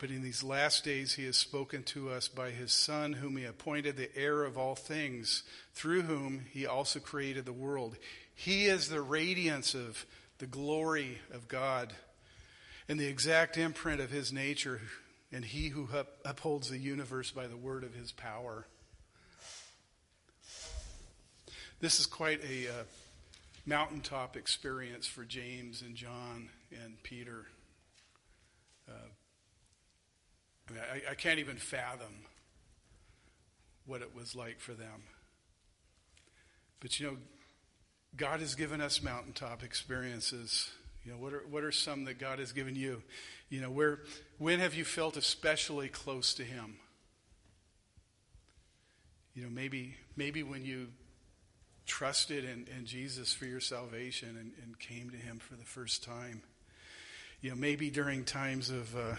But 0.00 0.10
in 0.10 0.22
these 0.22 0.42
last 0.42 0.84
days, 0.84 1.14
he 1.14 1.24
has 1.24 1.36
spoken 1.36 1.82
to 1.84 2.10
us 2.10 2.28
by 2.28 2.50
his 2.50 2.72
Son, 2.72 3.14
whom 3.14 3.36
he 3.36 3.44
appointed 3.44 3.96
the 3.96 4.14
heir 4.16 4.44
of 4.44 4.58
all 4.58 4.74
things, 4.74 5.44
through 5.72 6.02
whom 6.02 6.44
he 6.50 6.66
also 6.66 7.00
created 7.00 7.44
the 7.44 7.52
world. 7.52 7.96
He 8.34 8.66
is 8.66 8.88
the 8.88 9.00
radiance 9.00 9.74
of 9.74 10.04
the 10.38 10.46
glory 10.46 11.18
of 11.32 11.48
God 11.48 11.92
and 12.88 12.98
the 12.98 13.06
exact 13.06 13.56
imprint 13.56 14.00
of 14.00 14.10
his 14.10 14.32
nature, 14.32 14.80
and 15.32 15.44
he 15.44 15.68
who 15.68 15.88
upholds 16.24 16.68
the 16.68 16.78
universe 16.78 17.30
by 17.30 17.46
the 17.46 17.56
word 17.56 17.84
of 17.84 17.94
his 17.94 18.12
power. 18.12 18.66
This 21.80 22.00
is 22.00 22.06
quite 22.06 22.42
a 22.44 22.68
uh, 22.68 22.82
mountaintop 23.66 24.36
experience 24.36 25.06
for 25.06 25.24
James 25.24 25.82
and 25.82 25.94
John 25.94 26.50
and 26.82 27.02
Peter. 27.02 27.46
Uh, 28.88 29.08
I, 30.68 30.72
mean, 30.72 30.82
I, 30.92 31.12
I 31.12 31.14
can't 31.14 31.38
even 31.38 31.56
fathom 31.56 32.24
what 33.86 34.02
it 34.02 34.14
was 34.14 34.34
like 34.34 34.60
for 34.60 34.72
them. 34.72 35.04
But 36.80 36.98
you 36.98 37.06
know, 37.06 37.16
God 38.16 38.40
has 38.40 38.54
given 38.54 38.80
us 38.80 39.02
mountaintop 39.02 39.62
experiences. 39.62 40.70
You 41.04 41.12
know, 41.12 41.18
what 41.18 41.32
are, 41.32 41.44
what 41.50 41.64
are 41.64 41.72
some 41.72 42.04
that 42.04 42.18
God 42.18 42.38
has 42.38 42.52
given 42.52 42.76
you? 42.76 43.02
You 43.48 43.60
know, 43.60 43.70
where, 43.70 44.00
when 44.38 44.60
have 44.60 44.74
you 44.74 44.84
felt 44.84 45.16
especially 45.16 45.88
close 45.88 46.34
to 46.34 46.44
Him? 46.44 46.76
You 49.34 49.44
know, 49.44 49.50
maybe, 49.50 49.96
maybe 50.16 50.42
when 50.42 50.64
you 50.64 50.88
trusted 51.86 52.44
in, 52.44 52.66
in 52.76 52.86
Jesus 52.86 53.32
for 53.32 53.44
your 53.44 53.60
salvation 53.60 54.28
and, 54.28 54.52
and, 54.62 54.78
came 54.78 55.10
to 55.10 55.16
Him 55.16 55.38
for 55.38 55.54
the 55.54 55.64
first 55.64 56.02
time. 56.02 56.42
You 57.40 57.50
know, 57.50 57.56
maybe 57.56 57.90
during 57.90 58.24
times 58.24 58.70
of 58.70 58.96
uh, 58.96 59.16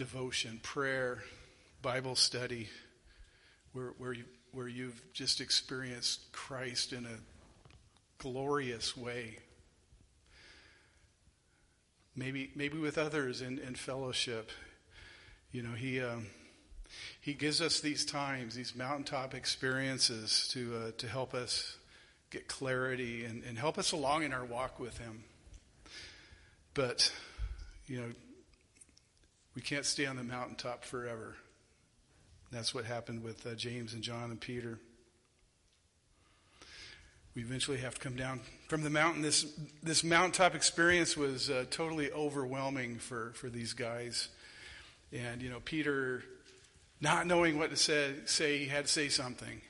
devotion, 0.00 0.58
prayer, 0.62 1.18
Bible 1.82 2.16
study, 2.16 2.70
where, 3.74 3.92
where, 3.98 4.14
you, 4.14 4.24
where 4.50 4.66
you've 4.66 4.98
just 5.12 5.42
experienced 5.42 6.32
Christ 6.32 6.94
in 6.94 7.04
a 7.04 7.18
glorious 8.16 8.96
way. 8.96 9.36
Maybe, 12.16 12.50
maybe 12.54 12.78
with 12.78 12.96
others 12.96 13.42
in, 13.42 13.58
in 13.58 13.74
fellowship. 13.74 14.50
You 15.52 15.64
know, 15.64 15.74
He. 15.74 16.00
Um, 16.00 16.28
he 17.20 17.34
gives 17.34 17.60
us 17.60 17.80
these 17.80 18.04
times, 18.04 18.56
these 18.56 18.74
mountaintop 18.74 19.32
experiences 19.32 20.48
to, 20.52 20.76
uh, 20.76 20.90
to 20.98 21.06
help 21.06 21.34
us 21.34 21.76
get 22.30 22.48
clarity 22.48 23.24
and, 23.24 23.44
and 23.44 23.56
help 23.56 23.78
us 23.78 23.92
along 23.92 24.24
in 24.24 24.32
our 24.32 24.44
walk 24.44 24.80
with 24.80 24.98
Him. 24.98 25.22
But, 26.74 27.12
you 27.86 28.00
know, 28.00 28.08
we 29.54 29.62
can't 29.62 29.84
stay 29.84 30.06
on 30.06 30.16
the 30.16 30.22
mountaintop 30.22 30.84
forever. 30.84 31.36
That's 32.50 32.74
what 32.74 32.84
happened 32.84 33.22
with 33.22 33.46
uh, 33.46 33.54
James 33.54 33.94
and 33.94 34.02
John 34.02 34.30
and 34.30 34.40
Peter. 34.40 34.78
We 37.34 37.42
eventually 37.42 37.78
have 37.78 37.94
to 37.94 38.00
come 38.00 38.16
down 38.16 38.40
from 38.68 38.82
the 38.82 38.90
mountain. 38.90 39.22
This, 39.22 39.46
this 39.82 40.02
mountaintop 40.02 40.54
experience 40.54 41.16
was 41.16 41.48
uh, 41.48 41.64
totally 41.70 42.10
overwhelming 42.10 42.96
for, 42.96 43.32
for 43.34 43.48
these 43.48 43.72
guys. 43.72 44.28
And, 45.12 45.40
you 45.40 45.48
know, 45.48 45.60
Peter 45.64 46.24
not 47.00 47.26
knowing 47.26 47.58
what 47.58 47.70
to 47.70 47.76
say, 47.76 48.14
say 48.26 48.58
he 48.58 48.66
had 48.66 48.86
to 48.86 48.90
say 48.90 49.08
something. 49.08 49.60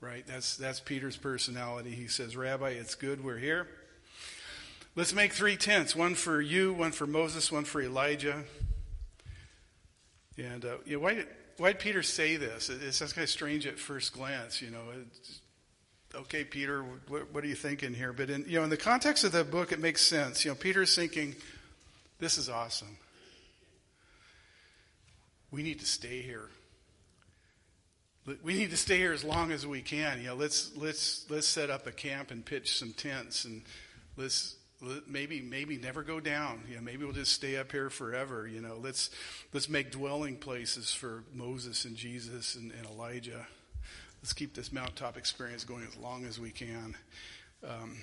Right? 0.00 0.24
That's 0.28 0.56
that's 0.56 0.78
Peter's 0.78 1.16
personality. 1.16 1.90
He 1.90 2.06
says, 2.06 2.36
"Rabbi, 2.36 2.68
it's 2.68 2.94
good 2.94 3.24
we're 3.24 3.38
here. 3.38 3.66
Let's 4.94 5.12
make 5.12 5.32
three 5.32 5.56
tents: 5.56 5.96
one 5.96 6.14
for 6.14 6.40
you, 6.40 6.72
one 6.72 6.92
for 6.92 7.04
Moses, 7.04 7.50
one 7.50 7.64
for 7.64 7.82
Elijah." 7.82 8.44
And 10.38 10.64
uh, 10.64 10.76
know, 10.86 10.98
why 11.00 11.14
did 11.14 11.26
why 11.56 11.72
did 11.72 11.80
Peter 11.80 12.02
say 12.02 12.36
this? 12.36 12.70
It, 12.70 12.82
it 12.82 12.92
sounds 12.92 13.12
kind 13.12 13.24
of 13.24 13.30
strange 13.30 13.66
at 13.66 13.78
first 13.78 14.12
glance. 14.12 14.62
You 14.62 14.70
know, 14.70 14.82
okay, 16.14 16.44
Peter, 16.44 16.82
what, 17.08 17.32
what, 17.32 17.44
are 17.44 17.48
you 17.48 17.56
thinking 17.56 17.92
here? 17.92 18.12
But 18.12 18.30
in 18.30 18.44
you 18.46 18.58
know, 18.58 18.64
in 18.64 18.70
the 18.70 18.76
context 18.76 19.24
of 19.24 19.32
the 19.32 19.44
book, 19.44 19.72
it 19.72 19.80
makes 19.80 20.00
sense. 20.00 20.44
You 20.44 20.52
know, 20.52 20.54
Peter's 20.54 20.94
thinking, 20.94 21.34
"This 22.20 22.38
is 22.38 22.48
awesome. 22.48 22.96
We 25.50 25.62
need 25.62 25.80
to 25.80 25.86
stay 25.86 26.22
here." 26.22 26.48
we 28.42 28.54
need 28.58 28.70
to 28.70 28.76
stay 28.76 28.98
here 28.98 29.12
as 29.12 29.24
long 29.24 29.52
as 29.52 29.66
we 29.66 29.80
can. 29.80 30.18
You 30.18 30.28
know, 30.28 30.34
let's 30.34 30.76
let's 30.76 31.24
let's 31.30 31.46
set 31.46 31.70
up 31.70 31.86
a 31.86 31.92
camp 31.92 32.30
and 32.30 32.44
pitch 32.44 32.78
some 32.78 32.92
tents, 32.92 33.44
and 33.44 33.62
let's 34.16 34.54
let, 34.56 34.57
maybe 35.06 35.40
maybe 35.40 35.76
never 35.76 36.02
go 36.02 36.20
down. 36.20 36.62
You 36.68 36.76
know, 36.76 36.82
maybe 36.82 37.04
we'll 37.04 37.14
just 37.14 37.32
stay 37.32 37.56
up 37.56 37.72
here 37.72 37.90
forever. 37.90 38.46
You 38.46 38.60
know, 38.60 38.78
let's 38.80 39.10
let's 39.52 39.68
make 39.68 39.90
dwelling 39.90 40.36
places 40.36 40.92
for 40.92 41.24
Moses 41.32 41.84
and 41.84 41.96
Jesus 41.96 42.54
and, 42.54 42.72
and 42.72 42.86
Elijah. 42.86 43.46
Let's 44.22 44.32
keep 44.32 44.54
this 44.54 44.72
mountaintop 44.72 45.16
experience 45.16 45.64
going 45.64 45.84
as 45.84 45.96
long 45.96 46.24
as 46.24 46.40
we 46.40 46.50
can. 46.50 46.96
Um, 47.66 47.98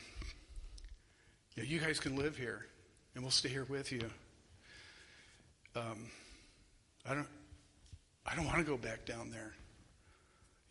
yeah, 1.56 1.64
you 1.64 1.80
guys 1.80 2.00
can 2.00 2.16
live 2.16 2.38
here, 2.38 2.66
and 3.14 3.24
we'll 3.24 3.32
stay 3.32 3.50
here 3.50 3.66
with 3.70 3.92
you. 3.92 4.10
Um, 5.76 6.10
I 7.10 7.14
don't 7.14 7.28
I 8.26 8.36
don't 8.36 8.46
want 8.46 8.58
to 8.58 8.64
go 8.64 8.78
back 8.78 9.06
down 9.06 9.30
there. 9.30 9.54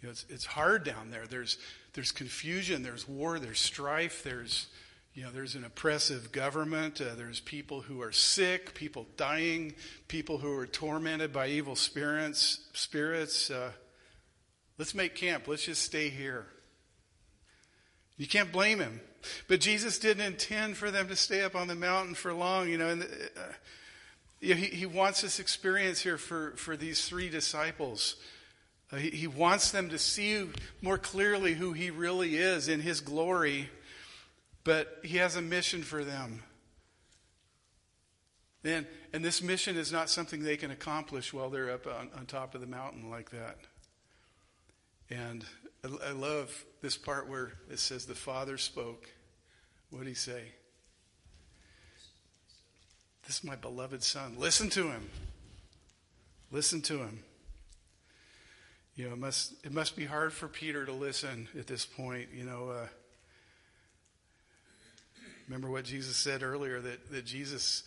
You 0.00 0.08
know, 0.08 0.10
it's, 0.10 0.26
it's 0.28 0.44
hard 0.44 0.84
down 0.84 1.10
there. 1.10 1.26
There's, 1.26 1.56
there's 1.94 2.12
confusion, 2.12 2.82
there's 2.82 3.08
war, 3.08 3.38
there's 3.38 3.60
strife, 3.60 4.22
there's, 4.22 4.66
you 5.14 5.22
know, 5.22 5.30
there's 5.30 5.54
an 5.54 5.64
oppressive 5.64 6.32
government, 6.32 7.00
uh, 7.00 7.14
there's 7.14 7.38
people 7.38 7.82
who 7.82 8.02
are 8.02 8.10
sick, 8.10 8.74
people 8.74 9.06
dying, 9.16 9.74
people 10.08 10.38
who 10.38 10.52
are 10.58 10.66
tormented 10.66 11.32
by 11.32 11.46
evil 11.46 11.76
spirits. 11.76 12.58
spirits. 12.72 13.48
Uh, 13.48 13.70
let's 14.76 14.92
make 14.92 15.14
camp. 15.14 15.46
Let's 15.46 15.64
just 15.64 15.82
stay 15.82 16.08
here. 16.08 16.46
You 18.16 18.26
can't 18.26 18.50
blame 18.50 18.80
him. 18.80 19.00
But 19.46 19.60
Jesus 19.60 19.98
didn't 19.98 20.26
intend 20.26 20.76
for 20.76 20.90
them 20.90 21.08
to 21.08 21.16
stay 21.16 21.42
up 21.42 21.54
on 21.54 21.68
the 21.68 21.76
mountain 21.76 22.14
for 22.14 22.34
long, 22.34 22.68
you 22.68 22.76
know, 22.76 22.88
and 22.88 23.02
uh, 23.02 23.40
he, 24.40 24.54
he 24.54 24.86
wants 24.86 25.22
this 25.22 25.38
experience 25.38 26.00
here 26.00 26.18
for, 26.18 26.54
for 26.56 26.76
these 26.76 27.08
three 27.08 27.28
disciples. 27.28 28.16
Uh, 28.92 28.96
he, 28.96 29.10
he 29.10 29.26
wants 29.28 29.70
them 29.70 29.90
to 29.90 29.98
see 29.98 30.48
more 30.82 30.98
clearly 30.98 31.54
who 31.54 31.72
he 31.72 31.90
really 31.90 32.36
is 32.36 32.68
in 32.68 32.80
his 32.80 33.00
glory, 33.00 33.70
but 34.64 35.00
he 35.04 35.18
has 35.18 35.36
a 35.36 35.42
mission 35.42 35.82
for 35.82 36.04
them. 36.04 36.42
And, 38.64 38.86
and 39.12 39.22
this 39.22 39.42
mission 39.42 39.76
is 39.76 39.92
not 39.92 40.08
something 40.08 40.42
they 40.42 40.56
can 40.56 40.70
accomplish 40.70 41.34
while 41.34 41.50
they're 41.50 41.70
up 41.70 41.86
on, 41.86 42.08
on 42.16 42.24
top 42.24 42.54
of 42.54 42.62
the 42.62 42.66
mountain 42.66 43.10
like 43.10 43.30
that. 43.30 43.58
And 45.10 45.44
I, 45.84 46.08
I 46.08 46.12
love 46.12 46.64
this 46.80 46.96
part 46.96 47.28
where 47.28 47.52
it 47.70 47.78
says 47.78 48.06
the 48.06 48.14
Father 48.14 48.56
spoke. 48.56 49.10
What 49.90 50.00
did 50.00 50.08
he 50.08 50.14
say? 50.14 50.42
This 53.26 53.38
is 53.38 53.44
my 53.44 53.56
beloved 53.56 54.02
Son. 54.02 54.36
Listen 54.38 54.70
to 54.70 54.88
him. 54.88 55.10
Listen 56.50 56.80
to 56.82 56.98
him. 56.98 57.22
You 58.96 59.08
know, 59.08 59.14
it 59.14 59.18
must 59.18 59.54
it 59.64 59.72
must 59.72 59.96
be 59.96 60.04
hard 60.04 60.32
for 60.32 60.46
Peter 60.46 60.86
to 60.86 60.92
listen 60.92 61.48
at 61.58 61.66
this 61.66 61.84
point. 61.84 62.28
You 62.32 62.44
know, 62.44 62.68
uh, 62.68 62.86
remember 65.46 65.70
what 65.70 65.84
Jesus 65.84 66.16
said 66.16 66.42
earlier 66.42 66.80
that 66.80 67.10
that 67.10 67.24
Jesus 67.24 67.84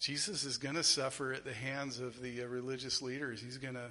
Jesus 0.00 0.44
is 0.44 0.58
going 0.58 0.74
to 0.74 0.82
suffer 0.82 1.32
at 1.32 1.44
the 1.44 1.54
hands 1.54 1.98
of 1.98 2.20
the 2.20 2.42
uh, 2.42 2.46
religious 2.46 3.00
leaders. 3.00 3.40
He's 3.40 3.58
going 3.58 3.74
to 3.74 3.90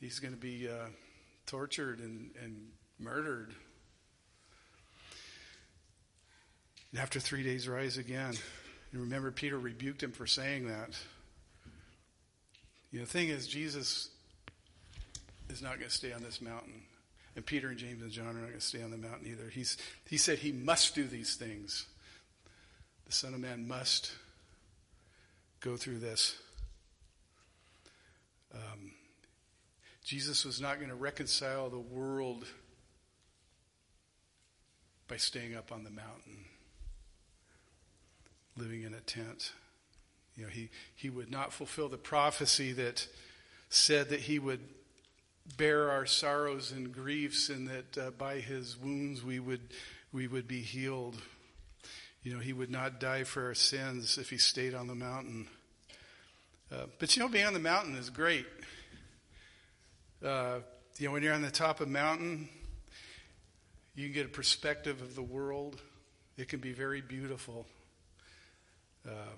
he's 0.00 0.18
going 0.18 0.34
to 0.34 0.40
be 0.40 0.68
uh, 0.68 0.88
tortured 1.46 2.00
and 2.00 2.30
and 2.42 2.68
murdered. 2.98 3.54
And 6.92 7.00
after 7.00 7.20
three 7.20 7.42
days, 7.42 7.68
rise 7.68 7.98
again. 7.98 8.34
And 8.92 9.00
remember, 9.00 9.30
Peter 9.30 9.58
rebuked 9.58 10.02
him 10.02 10.12
for 10.12 10.26
saying 10.26 10.66
that. 10.66 10.98
You 12.90 12.98
know, 12.98 13.04
the 13.04 13.10
thing 13.10 13.28
is, 13.28 13.46
Jesus 13.46 14.08
is 15.48 15.62
not 15.62 15.78
going 15.78 15.88
to 15.88 15.94
stay 15.94 16.12
on 16.12 16.22
this 16.22 16.40
mountain. 16.40 16.82
And 17.36 17.46
Peter 17.46 17.68
and 17.68 17.78
James 17.78 18.02
and 18.02 18.10
John 18.10 18.26
are 18.26 18.32
not 18.32 18.48
going 18.48 18.54
to 18.54 18.60
stay 18.60 18.82
on 18.82 18.90
the 18.90 18.96
mountain 18.96 19.28
either. 19.28 19.48
He's, 19.48 19.76
he 20.08 20.16
said 20.16 20.38
he 20.38 20.50
must 20.50 20.96
do 20.96 21.04
these 21.04 21.36
things. 21.36 21.86
The 23.10 23.16
Son 23.16 23.34
of 23.34 23.40
Man 23.40 23.66
must 23.66 24.12
go 25.58 25.76
through 25.76 25.98
this. 25.98 26.36
Um, 28.54 28.92
Jesus 30.04 30.44
was 30.44 30.60
not 30.60 30.76
going 30.76 30.90
to 30.90 30.94
reconcile 30.94 31.70
the 31.70 31.80
world 31.80 32.44
by 35.08 35.16
staying 35.16 35.56
up 35.56 35.72
on 35.72 35.82
the 35.82 35.90
mountain, 35.90 36.44
living 38.56 38.84
in 38.84 38.94
a 38.94 39.00
tent. 39.00 39.54
You 40.36 40.44
know, 40.44 40.50
he, 40.50 40.70
he 40.94 41.10
would 41.10 41.32
not 41.32 41.52
fulfill 41.52 41.88
the 41.88 41.98
prophecy 41.98 42.70
that 42.74 43.08
said 43.70 44.10
that 44.10 44.20
he 44.20 44.38
would 44.38 44.60
bear 45.56 45.90
our 45.90 46.06
sorrows 46.06 46.70
and 46.70 46.94
griefs, 46.94 47.48
and 47.48 47.66
that 47.66 47.98
uh, 47.98 48.10
by 48.12 48.36
his 48.36 48.78
wounds 48.78 49.24
we 49.24 49.40
would 49.40 49.62
we 50.12 50.28
would 50.28 50.46
be 50.46 50.60
healed. 50.60 51.20
You 52.22 52.34
know, 52.34 52.40
he 52.40 52.52
would 52.52 52.70
not 52.70 53.00
die 53.00 53.24
for 53.24 53.46
our 53.46 53.54
sins 53.54 54.18
if 54.18 54.28
he 54.28 54.36
stayed 54.36 54.74
on 54.74 54.86
the 54.86 54.94
mountain. 54.94 55.48
Uh, 56.70 56.84
but 56.98 57.16
you 57.16 57.22
know, 57.22 57.28
being 57.28 57.46
on 57.46 57.54
the 57.54 57.58
mountain 57.58 57.96
is 57.96 58.10
great. 58.10 58.46
Uh, 60.24 60.58
you 60.98 61.06
know, 61.06 61.12
when 61.12 61.22
you're 61.22 61.32
on 61.32 61.40
the 61.40 61.50
top 61.50 61.80
of 61.80 61.88
a 61.88 61.90
mountain, 61.90 62.48
you 63.94 64.04
can 64.04 64.12
get 64.12 64.26
a 64.26 64.28
perspective 64.28 65.00
of 65.00 65.14
the 65.14 65.22
world. 65.22 65.80
It 66.36 66.48
can 66.48 66.60
be 66.60 66.72
very 66.72 67.00
beautiful. 67.00 67.66
Uh, 69.06 69.32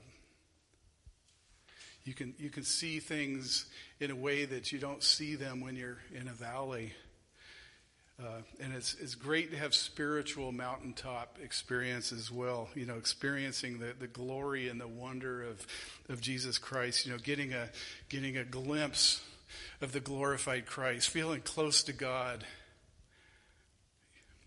you 2.05 2.15
can, 2.15 2.35
you 2.37 2.51
can 2.51 2.65
see 2.65 2.99
things 2.99 3.67
in 4.01 4.11
a 4.11 4.17
way 4.17 4.45
that 4.45 4.73
you 4.73 4.81
don't 4.81 5.05
see 5.05 5.37
them 5.37 5.61
when 5.61 5.77
you're 5.77 5.99
in 6.13 6.27
a 6.27 6.33
valley. 6.33 6.93
Uh, 8.23 8.43
and 8.61 8.73
it's, 8.73 8.95
it's 9.01 9.17
great 9.17 9.51
to 9.51 9.57
have 9.57 9.75
spiritual 9.75 10.53
mountaintop 10.53 11.39
experience 11.43 12.13
as 12.13 12.31
well. 12.31 12.69
You 12.75 12.87
know, 12.87 12.97
experiencing 12.97 13.79
the, 13.79 13.95
the 13.99 14.07
glory 14.07 14.69
and 14.69 14.81
the 14.81 14.87
wonder 14.87 15.43
of, 15.43 15.67
of 16.09 16.21
Jesus 16.21 16.57
Christ. 16.59 17.05
You 17.05 17.13
know, 17.13 17.19
getting 17.19 17.53
a, 17.53 17.69
getting 18.09 18.37
a 18.37 18.45
glimpse 18.45 19.23
of 19.81 19.91
the 19.91 19.99
glorified 19.99 20.67
Christ, 20.67 21.11
feeling 21.11 21.41
close 21.41 21.83
to 21.85 21.93
God. 21.93 22.45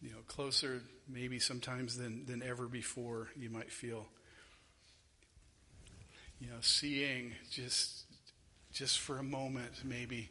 You 0.01 0.11
know, 0.11 0.19
closer 0.27 0.81
maybe 1.09 1.39
sometimes 1.39 1.97
than, 1.97 2.25
than 2.25 2.43
ever 2.43 2.67
before 2.67 3.27
you 3.35 3.49
might 3.49 3.71
feel. 3.71 4.07
You 6.39 6.47
know, 6.47 6.57
seeing 6.61 7.33
just 7.51 8.03
just 8.71 8.99
for 8.99 9.17
a 9.19 9.23
moment 9.23 9.71
maybe 9.85 10.29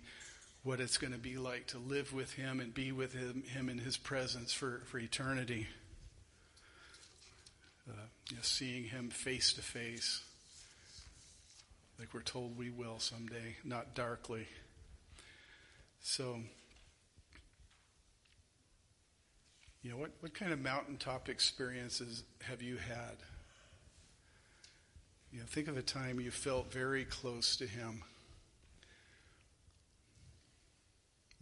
what 0.64 0.81
it's 0.81 0.96
going 0.96 1.12
to 1.12 1.18
be 1.18 1.37
like 1.37 1.66
to 1.66 1.79
live 1.79 2.12
with 2.12 2.33
him 2.33 2.59
and 2.59 2.72
be 2.72 2.90
with 2.90 3.12
him, 3.12 3.44
him 3.46 3.68
in 3.68 3.79
his 3.79 3.98
presence 3.98 4.53
for, 4.53 4.81
for 4.87 4.98
eternity. 4.98 5.68
Uh, 7.88 7.92
you 8.31 8.37
know, 8.37 8.42
seeing 8.42 8.85
him 8.85 9.11
face 9.11 9.53
to 9.53 9.61
face, 9.61 10.22
like 11.98 12.14
we're 12.14 12.22
told 12.22 12.57
we 12.57 12.70
will 12.70 12.98
someday, 12.98 13.57
not 13.62 13.94
darkly. 13.94 14.48
So, 16.00 16.40
you 19.83 19.90
know, 19.90 19.98
what, 19.98 20.12
what 20.20 20.33
kind 20.33 20.50
of 20.50 20.61
mountaintop 20.61 21.29
experiences 21.29 22.24
have 22.40 22.62
you 22.62 22.79
had? 22.79 23.16
You 25.31 25.40
know, 25.40 25.46
think 25.46 25.68
of 25.68 25.77
a 25.77 25.83
time 25.83 26.20
you 26.20 26.31
felt 26.31 26.72
very 26.72 27.05
close 27.05 27.55
to 27.57 27.66
him. 27.66 28.03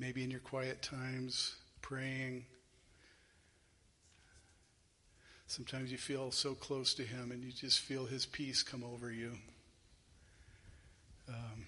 Maybe 0.02 0.24
in 0.24 0.32
your 0.32 0.40
quiet 0.40 0.82
times, 0.82 1.54
praying. 1.80 2.44
Sometimes 5.46 5.92
you 5.92 5.96
feel 5.96 6.32
so 6.32 6.54
close 6.54 6.92
to 6.94 7.04
Him 7.04 7.30
and 7.30 7.40
you 7.44 7.52
just 7.52 7.78
feel 7.78 8.06
His 8.06 8.26
peace 8.26 8.64
come 8.64 8.82
over 8.82 9.12
you. 9.12 9.30
Um, 11.28 11.66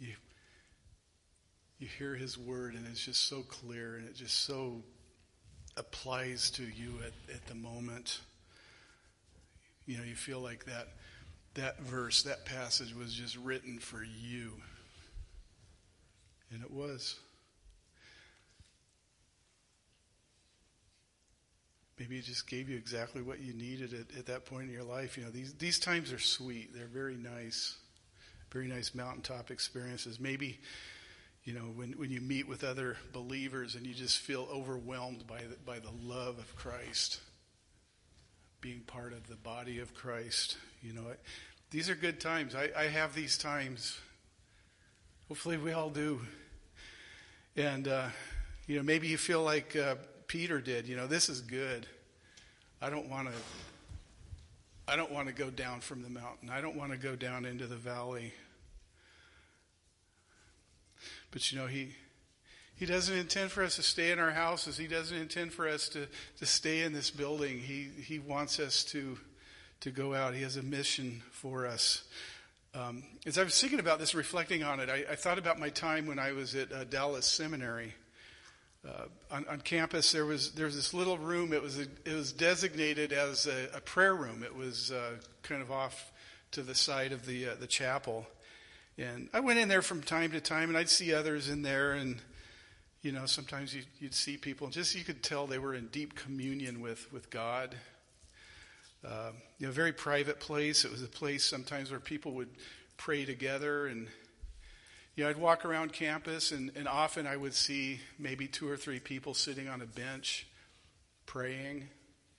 you, 0.00 0.14
you 1.78 1.88
hear 1.98 2.14
His 2.14 2.38
word 2.38 2.72
and 2.72 2.86
it's 2.86 3.04
just 3.04 3.28
so 3.28 3.42
clear 3.42 3.96
and 3.96 4.08
it 4.08 4.14
just 4.14 4.46
so 4.46 4.82
applies 5.76 6.50
to 6.52 6.62
you 6.62 7.00
at, 7.04 7.34
at 7.34 7.46
the 7.48 7.54
moment. 7.54 8.20
You 9.84 9.98
know, 9.98 10.04
you 10.04 10.14
feel 10.14 10.40
like 10.40 10.64
that 10.64 10.88
that 11.52 11.82
verse, 11.82 12.22
that 12.22 12.46
passage 12.46 12.94
was 12.94 13.12
just 13.12 13.36
written 13.36 13.78
for 13.78 14.02
you. 14.02 14.52
And 16.50 16.62
it 16.62 16.70
was. 16.70 17.18
Maybe 22.02 22.18
it 22.18 22.24
just 22.24 22.48
gave 22.48 22.68
you 22.68 22.76
exactly 22.76 23.22
what 23.22 23.38
you 23.38 23.52
needed 23.52 23.94
at, 23.94 24.18
at 24.18 24.26
that 24.26 24.44
point 24.44 24.64
in 24.64 24.72
your 24.72 24.82
life. 24.82 25.16
You 25.16 25.22
know, 25.22 25.30
these, 25.30 25.54
these 25.54 25.78
times 25.78 26.12
are 26.12 26.18
sweet. 26.18 26.74
They're 26.74 26.88
very 26.88 27.14
nice, 27.14 27.76
very 28.50 28.66
nice 28.66 28.92
mountaintop 28.92 29.52
experiences. 29.52 30.18
Maybe, 30.18 30.58
you 31.44 31.52
know, 31.52 31.60
when, 31.60 31.92
when 31.92 32.10
you 32.10 32.20
meet 32.20 32.48
with 32.48 32.64
other 32.64 32.96
believers 33.12 33.76
and 33.76 33.86
you 33.86 33.94
just 33.94 34.18
feel 34.18 34.48
overwhelmed 34.52 35.28
by 35.28 35.42
the, 35.42 35.54
by 35.64 35.78
the 35.78 35.92
love 36.02 36.40
of 36.40 36.56
Christ, 36.56 37.20
being 38.60 38.80
part 38.80 39.12
of 39.12 39.28
the 39.28 39.36
body 39.36 39.78
of 39.78 39.94
Christ. 39.94 40.56
You 40.82 40.94
know, 40.94 41.04
these 41.70 41.88
are 41.88 41.94
good 41.94 42.18
times. 42.18 42.56
I, 42.56 42.70
I 42.76 42.88
have 42.88 43.14
these 43.14 43.38
times. 43.38 43.96
Hopefully, 45.28 45.56
we 45.56 45.70
all 45.70 45.90
do. 45.90 46.20
And, 47.54 47.86
uh, 47.86 48.08
you 48.66 48.74
know, 48.74 48.82
maybe 48.82 49.06
you 49.06 49.18
feel 49.18 49.44
like 49.44 49.76
uh, 49.76 49.94
Peter 50.32 50.62
did. 50.62 50.88
You 50.88 50.96
know, 50.96 51.06
this 51.06 51.28
is 51.28 51.42
good. 51.42 51.86
I 52.80 52.88
don't 52.88 53.10
want 53.10 53.28
to. 53.28 53.34
I 54.88 54.96
don't 54.96 55.12
want 55.12 55.28
to 55.28 55.34
go 55.34 55.50
down 55.50 55.80
from 55.80 56.00
the 56.00 56.08
mountain. 56.08 56.48
I 56.48 56.62
don't 56.62 56.74
want 56.74 56.90
to 56.92 56.96
go 56.96 57.14
down 57.14 57.44
into 57.44 57.66
the 57.66 57.76
valley. 57.76 58.32
But 61.32 61.52
you 61.52 61.58
know, 61.58 61.66
he 61.66 61.90
he 62.74 62.86
doesn't 62.86 63.14
intend 63.14 63.50
for 63.50 63.62
us 63.62 63.76
to 63.76 63.82
stay 63.82 64.10
in 64.10 64.18
our 64.18 64.30
houses. 64.30 64.78
He 64.78 64.86
doesn't 64.86 65.14
intend 65.14 65.52
for 65.52 65.68
us 65.68 65.86
to, 65.90 66.06
to 66.38 66.46
stay 66.46 66.80
in 66.80 66.94
this 66.94 67.10
building. 67.10 67.58
He 67.58 67.90
he 68.02 68.18
wants 68.18 68.58
us 68.58 68.84
to 68.84 69.18
to 69.80 69.90
go 69.90 70.14
out. 70.14 70.32
He 70.34 70.40
has 70.44 70.56
a 70.56 70.62
mission 70.62 71.22
for 71.30 71.66
us. 71.66 72.04
Um, 72.74 73.02
as 73.26 73.36
I 73.36 73.44
was 73.44 73.60
thinking 73.60 73.80
about 73.80 73.98
this, 73.98 74.14
reflecting 74.14 74.62
on 74.62 74.80
it, 74.80 74.88
I, 74.88 75.04
I, 75.10 75.14
thought 75.14 75.36
about 75.36 75.58
my 75.58 75.68
time 75.68 76.06
when 76.06 76.18
I 76.18 76.32
was 76.32 76.54
at 76.54 76.72
uh, 76.72 76.84
Dallas 76.84 77.26
Seminary 77.26 77.92
uh, 78.86 79.04
on, 79.30 79.46
on, 79.48 79.60
campus 79.60 80.10
there 80.10 80.26
was 80.26 80.52
there 80.52 80.66
was 80.66 80.74
this 80.74 80.92
little 80.92 81.16
room. 81.16 81.52
It 81.52 81.62
was 81.62 81.78
a, 81.78 81.82
it 82.04 82.14
was 82.14 82.32
designated 82.32 83.12
as 83.12 83.46
a, 83.46 83.68
a 83.76 83.80
prayer 83.80 84.14
room. 84.14 84.42
It 84.42 84.56
was 84.56 84.90
uh, 84.90 85.12
kind 85.42 85.62
of 85.62 85.70
off 85.70 86.12
to 86.52 86.62
the 86.62 86.74
side 86.74 87.12
of 87.12 87.24
the 87.24 87.50
uh, 87.50 87.54
the 87.60 87.68
chapel, 87.68 88.26
and 88.98 89.28
I 89.32 89.38
went 89.38 89.60
in 89.60 89.68
there 89.68 89.82
from 89.82 90.02
time 90.02 90.32
to 90.32 90.40
time, 90.40 90.68
and 90.68 90.76
I'd 90.76 90.88
see 90.88 91.14
others 91.14 91.48
in 91.48 91.62
there, 91.62 91.92
and 91.92 92.16
you 93.02 93.12
know 93.12 93.24
sometimes 93.26 93.72
you, 93.72 93.82
would 94.00 94.14
see 94.14 94.36
people, 94.36 94.68
just 94.68 94.96
you 94.96 95.04
could 95.04 95.22
tell 95.22 95.46
they 95.46 95.60
were 95.60 95.74
in 95.74 95.86
deep 95.86 96.16
communion 96.16 96.80
with 96.80 97.12
with 97.12 97.30
God. 97.30 97.76
Uh, 99.06 99.30
you 99.58 99.66
know, 99.66 99.72
very 99.72 99.92
private 99.92 100.40
place. 100.40 100.84
It 100.84 100.90
was 100.90 101.02
a 101.02 101.08
place 101.08 101.44
sometimes 101.44 101.90
where 101.90 102.00
people 102.00 102.32
would 102.32 102.50
pray 102.96 103.24
together 103.24 103.86
and 103.86 104.08
you 105.14 105.24
know, 105.24 105.30
I'd 105.30 105.36
walk 105.36 105.64
around 105.64 105.92
campus, 105.92 106.52
and, 106.52 106.70
and 106.74 106.88
often 106.88 107.26
I 107.26 107.36
would 107.36 107.54
see 107.54 108.00
maybe 108.18 108.46
two 108.46 108.68
or 108.68 108.76
three 108.76 109.00
people 109.00 109.34
sitting 109.34 109.68
on 109.68 109.82
a 109.82 109.86
bench 109.86 110.46
praying 111.26 111.88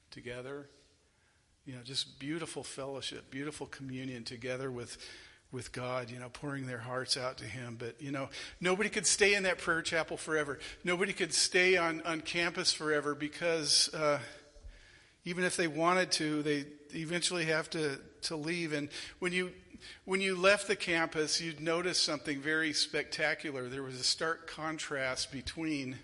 together. 0.10 0.68
You 1.66 1.76
know, 1.76 1.82
just 1.84 2.20
beautiful 2.20 2.64
fellowship, 2.64 3.30
beautiful 3.30 3.68
communion 3.68 4.24
together 4.24 4.72
with 4.72 4.98
with 5.54 5.72
God, 5.72 6.10
you 6.10 6.18
know, 6.18 6.30
pouring 6.30 6.66
their 6.66 6.80
hearts 6.80 7.16
out 7.16 7.38
to 7.38 7.46
Him. 7.46 7.78
But, 7.80 8.02
you 8.02 8.12
know, 8.12 8.30
nobody 8.60 8.90
could 8.90 9.06
stay 9.06 9.36
in 9.36 9.44
that 9.44 9.60
prayer 9.60 9.84
chapel 9.84 10.18
forever. 10.18 10.58
Nobody 10.84 11.14
could 11.14 11.32
stay 11.32 11.78
on, 11.78 12.02
on 12.02 12.22
campus 12.22 12.74
forever 12.74 13.14
because 13.14 13.94
uh, 13.94 14.18
even 15.26 15.44
if 15.44 15.56
they 15.56 15.68
wanted 15.68 16.12
to, 16.14 16.42
they 16.42 16.66
eventually 16.96 17.46
have 17.46 17.70
to, 17.70 18.00
to 18.24 18.36
leave. 18.36 18.74
And 18.74 18.90
when 19.20 19.32
you 19.32 19.52
when 20.06 20.22
you 20.22 20.36
left 20.36 20.68
the 20.68 20.76
campus, 20.76 21.40
you'd 21.40 21.62
notice 21.62 22.00
something 22.00 22.42
very 22.42 22.74
spectacular. 22.74 23.70
There 23.70 23.84
was 23.84 24.00
a 24.00 24.04
stark 24.04 24.48
contrast 24.48 25.32
between 25.32 25.98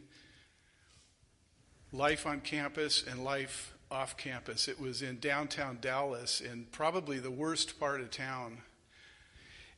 life 1.92 2.26
on 2.26 2.42
campus 2.42 3.04
and 3.06 3.24
life 3.24 3.74
off 3.92 4.18
campus. 4.18 4.68
It 4.68 4.80
was 4.80 5.02
in 5.02 5.20
downtown 5.20 5.80
Dallas, 5.82 6.42
in 6.42 6.68
probably 6.72 7.20
the 7.20 7.32
worst 7.32 7.80
part 7.80 8.02
of 8.02 8.12
town. 8.12 8.60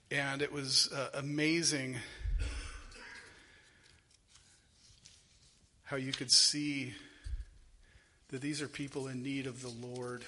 And 0.09 0.41
it 0.41 0.51
was 0.51 0.91
uh, 0.93 1.09
amazing 1.13 1.97
how 5.83 5.97
you 5.97 6.11
could 6.11 6.31
see 6.31 6.93
that 8.29 8.41
these 8.41 8.61
are 8.61 8.67
people 8.67 9.07
in 9.07 9.23
need 9.23 9.47
of 9.47 9.61
the 9.61 9.69
Lord. 9.69 10.23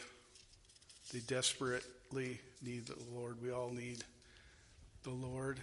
They 1.13 1.19
desperately 1.19 2.39
need 2.63 2.87
the 2.87 2.95
Lord. 3.13 3.41
We 3.41 3.51
all 3.51 3.69
need 3.69 4.03
the 5.03 5.11
Lord. 5.11 5.59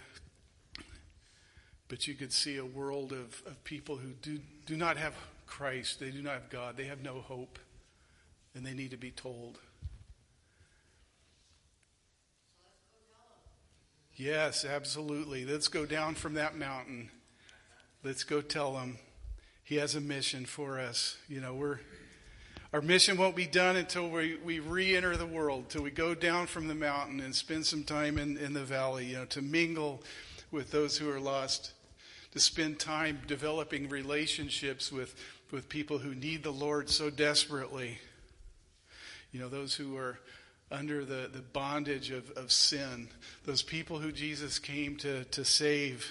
But 1.87 2.07
you 2.07 2.13
could 2.13 2.31
see 2.31 2.57
a 2.57 2.65
world 2.65 3.11
of, 3.11 3.41
of 3.45 3.63
people 3.63 3.97
who 3.97 4.09
do, 4.21 4.39
do 4.65 4.77
not 4.77 4.97
have 4.97 5.13
Christ. 5.45 5.99
They 5.99 6.11
do 6.11 6.21
not 6.21 6.33
have 6.33 6.49
God. 6.49 6.77
They 6.77 6.85
have 6.85 7.01
no 7.01 7.19
hope. 7.19 7.59
And 8.55 8.65
they 8.65 8.73
need 8.73 8.91
to 8.91 8.97
be 8.97 9.11
told. 9.11 9.59
Yes, 14.15 14.65
absolutely. 14.65 15.45
Let's 15.45 15.67
go 15.67 15.85
down 15.85 16.15
from 16.15 16.35
that 16.35 16.55
mountain. 16.55 17.09
Let's 18.03 18.23
go 18.23 18.41
tell 18.41 18.73
them 18.73 18.99
he 19.63 19.75
has 19.77 19.95
a 19.95 20.01
mission 20.01 20.45
for 20.45 20.79
us. 20.79 21.17
You 21.27 21.41
know, 21.41 21.55
we're 21.55 21.79
our 22.73 22.81
mission 22.81 23.17
won't 23.17 23.35
be 23.35 23.47
done 23.47 23.75
until 23.75 24.09
we, 24.09 24.37
we 24.45 24.59
re 24.59 24.95
enter 24.95 25.17
the 25.17 25.25
world, 25.25 25.69
till 25.69 25.83
we 25.83 25.91
go 25.91 26.15
down 26.15 26.47
from 26.47 26.69
the 26.69 26.75
mountain 26.75 27.19
and 27.19 27.35
spend 27.35 27.65
some 27.65 27.83
time 27.83 28.17
in, 28.17 28.37
in 28.37 28.53
the 28.53 28.63
valley, 28.63 29.07
you 29.07 29.17
know, 29.17 29.25
to 29.25 29.41
mingle 29.41 30.01
with 30.51 30.71
those 30.71 30.97
who 30.97 31.09
are 31.09 31.19
lost, 31.19 31.73
to 32.31 32.39
spend 32.39 32.79
time 32.79 33.19
developing 33.27 33.89
relationships 33.89 34.89
with, 34.89 35.15
with 35.51 35.67
people 35.67 35.97
who 35.97 36.15
need 36.15 36.43
the 36.43 36.51
Lord 36.51 36.89
so 36.89 37.09
desperately. 37.09 37.99
You 39.33 39.41
know, 39.41 39.49
those 39.49 39.75
who 39.75 39.97
are 39.97 40.19
under 40.71 41.03
the, 41.03 41.29
the 41.31 41.41
bondage 41.41 42.09
of, 42.11 42.31
of 42.31 42.53
sin, 42.53 43.09
those 43.45 43.61
people 43.61 43.99
who 43.99 44.13
Jesus 44.13 44.59
came 44.59 44.95
to, 44.97 45.25
to 45.25 45.43
save 45.43 46.09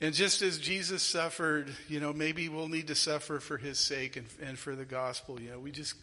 and 0.00 0.14
just 0.14 0.40
as 0.40 0.58
Jesus 0.58 1.02
suffered, 1.02 1.70
you 1.88 2.00
know, 2.00 2.12
maybe 2.12 2.48
we'll 2.48 2.68
need 2.68 2.86
to 2.86 2.94
suffer 2.94 3.38
for 3.38 3.58
his 3.58 3.78
sake 3.78 4.16
and, 4.16 4.26
and 4.42 4.58
for 4.58 4.74
the 4.74 4.86
gospel. 4.86 5.40
You 5.40 5.50
know, 5.50 5.58
we 5.58 5.70
just, 5.70 5.94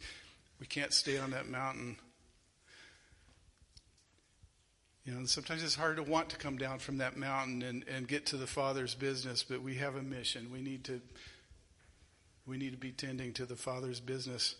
we 0.59 0.67
can't 0.67 0.93
stay 0.93 1.17
on 1.17 1.31
that 1.31 1.47
mountain. 1.47 1.97
You 5.03 5.13
know, 5.13 5.25
sometimes 5.25 5.63
it's 5.63 5.73
hard 5.73 5.95
to 5.95 6.03
want 6.03 6.29
to 6.29 6.37
come 6.37 6.57
down 6.57 6.79
from 6.79 6.97
that 6.97 7.17
mountain 7.17 7.61
and, 7.63 7.85
and 7.87 8.07
get 8.07 8.25
to 8.27 8.37
the 8.37 8.45
Father's 8.45 8.93
business, 8.93 9.41
but 9.41 9.61
we 9.61 9.75
have 9.75 9.95
a 9.95 10.01
mission. 10.01 10.51
We 10.51 10.61
need 10.61 10.83
to, 10.83 11.01
we 12.45 12.57
need 12.57 12.71
to 12.71 12.77
be 12.77 12.91
tending 12.91 13.33
to 13.33 13.45
the 13.45 13.55
Father's 13.55 13.99
business. 13.99 14.55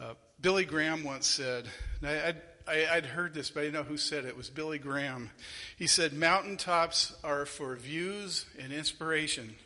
Uh, 0.00 0.14
Billy 0.40 0.64
Graham 0.64 1.04
once 1.04 1.26
said, 1.26 1.66
I, 2.02 2.14
I, 2.14 2.34
I'd 2.70 3.06
heard 3.06 3.34
this, 3.34 3.50
but 3.50 3.60
I 3.60 3.64
didn't 3.64 3.74
know 3.74 3.82
who 3.82 3.96
said 3.96 4.24
it. 4.24 4.28
It 4.28 4.36
was 4.36 4.48
Billy 4.48 4.78
Graham. 4.78 5.30
He 5.76 5.86
said, 5.86 6.12
Mountaintops 6.12 7.14
are 7.24 7.44
for 7.46 7.74
views 7.76 8.46
and 8.58 8.72
inspiration, 8.72 9.56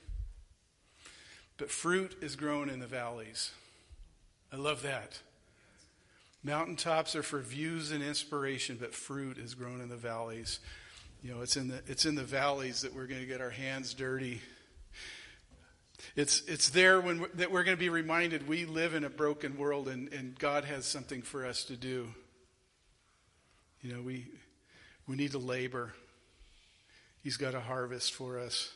but 1.58 1.70
fruit 1.70 2.16
is 2.20 2.36
grown 2.36 2.68
in 2.70 2.80
the 2.80 2.86
valleys. 2.86 3.52
I 4.52 4.56
love 4.56 4.82
that. 4.82 5.20
Mountaintops 6.42 7.16
are 7.16 7.22
for 7.22 7.40
views 7.40 7.90
and 7.90 8.02
inspiration, 8.02 8.76
but 8.78 8.94
fruit 8.94 9.38
is 9.38 9.54
grown 9.54 9.80
in 9.80 9.88
the 9.88 9.96
valleys. 9.96 10.60
You 11.22 11.34
know, 11.34 11.40
it's 11.40 11.56
in 11.56 11.68
the, 11.68 11.82
it's 11.86 12.04
in 12.04 12.14
the 12.14 12.22
valleys 12.22 12.82
that 12.82 12.94
we're 12.94 13.06
going 13.06 13.20
to 13.20 13.26
get 13.26 13.40
our 13.40 13.50
hands 13.50 13.94
dirty. 13.94 14.42
It's, 16.16 16.42
it's 16.46 16.68
there 16.70 17.00
when 17.00 17.22
we're, 17.22 17.30
that 17.34 17.50
we're 17.50 17.64
going 17.64 17.76
to 17.76 17.80
be 17.80 17.88
reminded 17.88 18.46
we 18.46 18.66
live 18.66 18.94
in 18.94 19.04
a 19.04 19.10
broken 19.10 19.56
world 19.56 19.88
and, 19.88 20.12
and 20.12 20.38
God 20.38 20.64
has 20.64 20.84
something 20.84 21.22
for 21.22 21.46
us 21.46 21.64
to 21.64 21.76
do. 21.76 22.08
You 23.84 23.92
know, 23.92 24.00
we, 24.00 24.24
we 25.06 25.14
need 25.14 25.32
to 25.32 25.38
labor. 25.38 25.92
He's 27.22 27.36
got 27.36 27.54
a 27.54 27.60
harvest 27.60 28.14
for 28.14 28.38
us. 28.38 28.72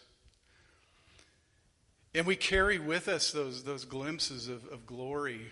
And 2.15 2.27
we 2.27 2.37
carry 2.37 2.79
with 2.79 3.09
us 3.09 3.33
those, 3.33 3.65
those 3.65 3.87
glimpses 3.87 4.49
of, 4.49 4.67
of 4.67 4.85
glory, 4.85 5.47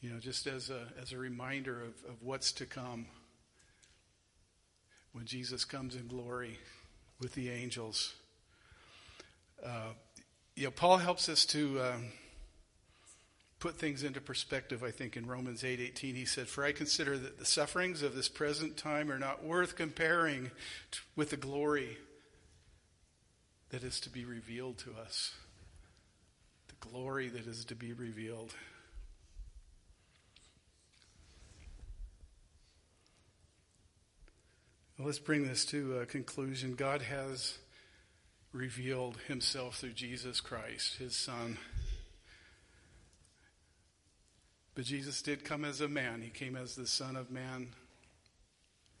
you 0.00 0.10
know, 0.10 0.20
just 0.20 0.46
as 0.46 0.70
a, 0.70 0.86
as 1.02 1.10
a 1.10 1.18
reminder 1.18 1.82
of, 1.82 2.08
of 2.08 2.22
what's 2.22 2.52
to 2.52 2.66
come 2.66 3.06
when 5.12 5.24
Jesus 5.24 5.64
comes 5.64 5.96
in 5.96 6.06
glory 6.06 6.60
with 7.20 7.34
the 7.34 7.50
angels. 7.50 8.14
Uh, 9.64 9.90
you 10.54 10.66
know, 10.66 10.70
Paul 10.70 10.98
helps 10.98 11.28
us 11.28 11.44
to 11.46 11.80
um, 11.80 12.04
put 13.66 13.80
things 13.80 14.04
into 14.04 14.20
perspective. 14.20 14.84
I 14.84 14.92
think 14.92 15.16
in 15.16 15.26
Romans 15.26 15.64
eight 15.64 15.80
eighteen, 15.80 16.14
he 16.14 16.24
said, 16.24 16.46
"For 16.46 16.64
I 16.64 16.70
consider 16.70 17.18
that 17.18 17.40
the 17.40 17.44
sufferings 17.44 18.00
of 18.00 18.14
this 18.14 18.28
present 18.28 18.76
time 18.76 19.10
are 19.10 19.18
not 19.18 19.42
worth 19.42 19.74
comparing 19.74 20.52
to, 20.92 21.00
with 21.16 21.30
the 21.30 21.36
glory 21.36 21.98
that 23.70 23.82
is 23.82 23.98
to 24.02 24.08
be 24.08 24.24
revealed 24.24 24.78
to 24.78 24.92
us. 24.94 25.34
The 26.68 26.76
glory 26.78 27.28
that 27.28 27.48
is 27.48 27.64
to 27.64 27.74
be 27.74 27.92
revealed." 27.92 28.54
Well, 34.96 35.06
let's 35.06 35.18
bring 35.18 35.48
this 35.48 35.64
to 35.66 35.98
a 35.98 36.06
conclusion. 36.06 36.76
God 36.76 37.02
has 37.02 37.58
revealed 38.52 39.16
himself 39.26 39.80
through 39.80 39.94
Jesus 39.94 40.40
Christ, 40.40 40.98
his 40.98 41.16
son. 41.16 41.58
But 44.76 44.84
Jesus 44.84 45.22
did 45.22 45.42
come 45.42 45.64
as 45.64 45.80
a 45.80 45.88
man. 45.88 46.20
He 46.20 46.28
came 46.28 46.54
as 46.54 46.76
the 46.76 46.86
Son 46.86 47.16
of 47.16 47.30
Man 47.30 47.68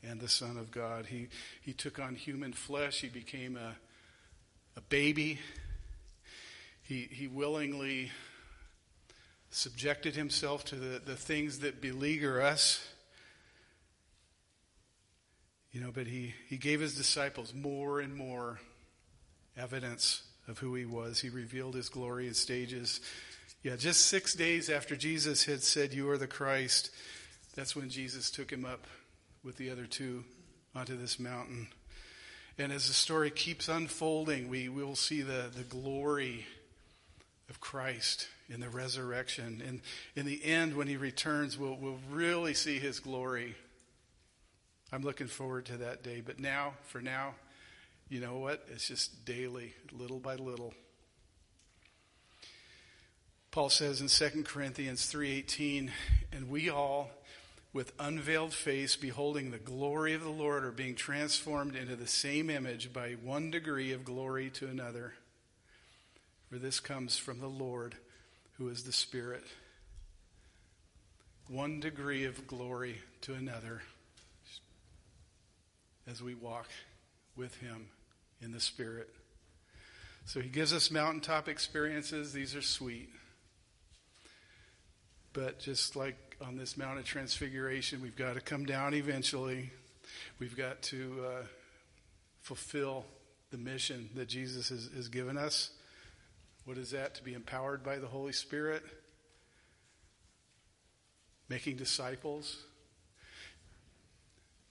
and 0.02 0.18
the 0.18 0.28
Son 0.28 0.56
of 0.56 0.70
God. 0.70 1.04
He, 1.04 1.28
he 1.60 1.74
took 1.74 1.98
on 1.98 2.14
human 2.14 2.54
flesh. 2.54 3.02
He 3.02 3.08
became 3.08 3.58
a, 3.58 3.74
a 4.74 4.80
baby. 4.80 5.38
He, 6.82 7.08
he 7.10 7.28
willingly 7.28 8.10
subjected 9.50 10.16
himself 10.16 10.64
to 10.64 10.76
the, 10.76 10.98
the 10.98 11.14
things 11.14 11.58
that 11.58 11.82
beleaguer 11.82 12.40
us. 12.40 12.82
You 15.72 15.82
know, 15.82 15.90
but 15.92 16.06
he, 16.06 16.32
he 16.48 16.56
gave 16.56 16.80
his 16.80 16.94
disciples 16.94 17.52
more 17.52 18.00
and 18.00 18.16
more 18.16 18.60
evidence 19.58 20.22
of 20.48 20.58
who 20.58 20.74
he 20.74 20.86
was. 20.86 21.20
He 21.20 21.28
revealed 21.28 21.74
his 21.74 21.90
glory 21.90 22.28
in 22.28 22.32
stages. 22.34 23.02
Yeah, 23.66 23.74
just 23.74 24.02
six 24.02 24.32
days 24.32 24.70
after 24.70 24.94
Jesus 24.94 25.44
had 25.44 25.60
said, 25.60 25.92
You 25.92 26.08
are 26.10 26.18
the 26.18 26.28
Christ, 26.28 26.92
that's 27.56 27.74
when 27.74 27.90
Jesus 27.90 28.30
took 28.30 28.52
him 28.52 28.64
up 28.64 28.86
with 29.42 29.56
the 29.56 29.70
other 29.70 29.86
two 29.86 30.22
onto 30.72 30.96
this 30.96 31.18
mountain. 31.18 31.66
And 32.58 32.70
as 32.70 32.86
the 32.86 32.94
story 32.94 33.28
keeps 33.28 33.68
unfolding, 33.68 34.48
we 34.48 34.68
will 34.68 34.94
see 34.94 35.20
the, 35.20 35.50
the 35.52 35.64
glory 35.64 36.46
of 37.50 37.58
Christ 37.58 38.28
in 38.48 38.60
the 38.60 38.68
resurrection. 38.68 39.60
And 39.66 39.80
in 40.14 40.26
the 40.26 40.44
end, 40.44 40.76
when 40.76 40.86
he 40.86 40.96
returns, 40.96 41.58
we'll, 41.58 41.74
we'll 41.74 41.98
really 42.08 42.54
see 42.54 42.78
his 42.78 43.00
glory. 43.00 43.56
I'm 44.92 45.02
looking 45.02 45.26
forward 45.26 45.66
to 45.66 45.78
that 45.78 46.04
day. 46.04 46.22
But 46.24 46.38
now, 46.38 46.74
for 46.84 47.00
now, 47.00 47.34
you 48.08 48.20
know 48.20 48.38
what? 48.38 48.64
It's 48.70 48.86
just 48.86 49.24
daily, 49.24 49.74
little 49.90 50.20
by 50.20 50.36
little. 50.36 50.72
Paul 53.56 53.70
says 53.70 54.02
in 54.02 54.08
2 54.08 54.44
Corinthians 54.44 55.06
3:18, 55.06 55.90
"And 56.30 56.50
we 56.50 56.68
all 56.68 57.10
with 57.72 57.94
unveiled 57.98 58.52
face 58.52 58.96
beholding 58.96 59.50
the 59.50 59.58
glory 59.58 60.12
of 60.12 60.20
the 60.20 60.28
Lord 60.28 60.62
are 60.62 60.70
being 60.70 60.94
transformed 60.94 61.74
into 61.74 61.96
the 61.96 62.06
same 62.06 62.50
image 62.50 62.92
by 62.92 63.14
one 63.14 63.50
degree 63.50 63.92
of 63.92 64.04
glory 64.04 64.50
to 64.50 64.68
another. 64.68 65.14
For 66.50 66.58
this 66.58 66.80
comes 66.80 67.16
from 67.16 67.40
the 67.40 67.48
Lord, 67.48 67.96
who 68.58 68.68
is 68.68 68.84
the 68.84 68.92
Spirit." 68.92 69.46
One 71.46 71.80
degree 71.80 72.24
of 72.24 72.46
glory 72.46 73.00
to 73.22 73.32
another 73.32 73.82
as 76.06 76.20
we 76.20 76.34
walk 76.34 76.68
with 77.36 77.54
him 77.54 77.90
in 78.42 78.52
the 78.52 78.60
Spirit. 78.60 79.16
So 80.26 80.42
he 80.42 80.50
gives 80.50 80.74
us 80.74 80.90
mountaintop 80.90 81.48
experiences. 81.48 82.34
These 82.34 82.54
are 82.54 82.60
sweet. 82.60 83.08
But 85.36 85.58
just 85.58 85.96
like 85.96 86.16
on 86.40 86.56
this 86.56 86.78
Mount 86.78 86.98
of 86.98 87.04
Transfiguration, 87.04 88.00
we've 88.00 88.16
got 88.16 88.36
to 88.36 88.40
come 88.40 88.64
down 88.64 88.94
eventually. 88.94 89.70
We've 90.38 90.56
got 90.56 90.80
to 90.84 91.26
uh, 91.26 91.42
fulfill 92.40 93.04
the 93.50 93.58
mission 93.58 94.08
that 94.14 94.28
Jesus 94.28 94.70
has, 94.70 94.88
has 94.96 95.08
given 95.08 95.36
us. 95.36 95.72
What 96.64 96.78
is 96.78 96.92
that? 96.92 97.16
To 97.16 97.22
be 97.22 97.34
empowered 97.34 97.84
by 97.84 97.98
the 97.98 98.06
Holy 98.06 98.32
Spirit, 98.32 98.82
making 101.50 101.76
disciples, 101.76 102.56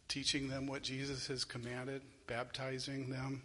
teaching 0.07 0.49
them 0.49 0.66
what 0.66 0.82
Jesus 0.82 1.28
has 1.28 1.43
commanded, 1.43 2.01
baptizing 2.26 3.11
them. 3.11 3.43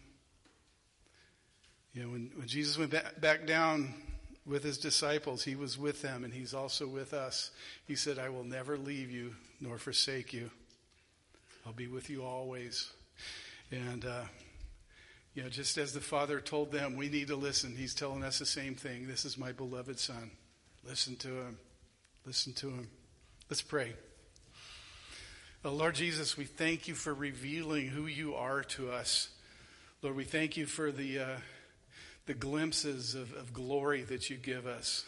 You 1.93 2.05
know, 2.05 2.09
when, 2.12 2.31
when 2.35 2.49
Jesus 2.49 2.79
went 2.79 2.93
back, 2.93 3.21
back 3.21 3.47
down 3.47 3.93
with 4.51 4.64
his 4.64 4.78
disciples, 4.78 5.44
he 5.44 5.55
was 5.55 5.78
with 5.78 6.03
them 6.03 6.24
and 6.24 6.34
he's 6.34 6.53
also 6.53 6.86
with 6.86 7.14
us. 7.14 7.53
He 7.86 7.94
said, 7.94 8.18
I 8.18 8.30
will 8.30 8.42
never 8.42 8.76
leave 8.76 9.09
you 9.09 9.36
nor 9.61 9.78
forsake 9.78 10.32
you. 10.32 10.51
I'll 11.64 11.72
be 11.72 11.86
with 11.86 12.11
you 12.11 12.24
always. 12.24 12.90
And, 13.70 14.05
uh, 14.05 14.24
you 15.34 15.44
know, 15.44 15.48
just 15.48 15.78
as 15.78 15.92
the 15.92 16.01
Father 16.01 16.40
told 16.40 16.72
them, 16.72 16.96
we 16.96 17.09
need 17.09 17.28
to 17.28 17.36
listen. 17.36 17.76
He's 17.76 17.94
telling 17.94 18.24
us 18.24 18.40
the 18.40 18.46
same 18.46 18.74
thing. 18.74 19.07
This 19.07 19.24
is 19.24 19.38
my 19.38 19.53
beloved 19.53 20.01
Son. 20.01 20.32
Listen 20.84 21.14
to 21.16 21.28
him. 21.28 21.59
Listen 22.26 22.53
to 22.55 22.70
him. 22.70 22.88
Let's 23.48 23.62
pray. 23.62 23.92
Oh, 25.64 25.70
Lord 25.70 25.94
Jesus, 25.94 26.36
we 26.36 26.44
thank 26.44 26.88
you 26.88 26.94
for 26.94 27.14
revealing 27.14 27.86
who 27.86 28.07
you 28.07 28.34
are 28.34 28.64
to 28.64 28.90
us. 28.90 29.28
Lord, 30.03 30.16
we 30.16 30.24
thank 30.24 30.57
you 30.57 30.66
for 30.66 30.90
the. 30.90 31.20
Uh, 31.20 31.36
the 32.31 32.35
glimpses 32.35 33.16
of, 33.16 33.33
of 33.33 33.53
glory 33.53 34.03
that 34.03 34.31
you 34.31 34.37
give 34.37 34.64
us 34.64 35.05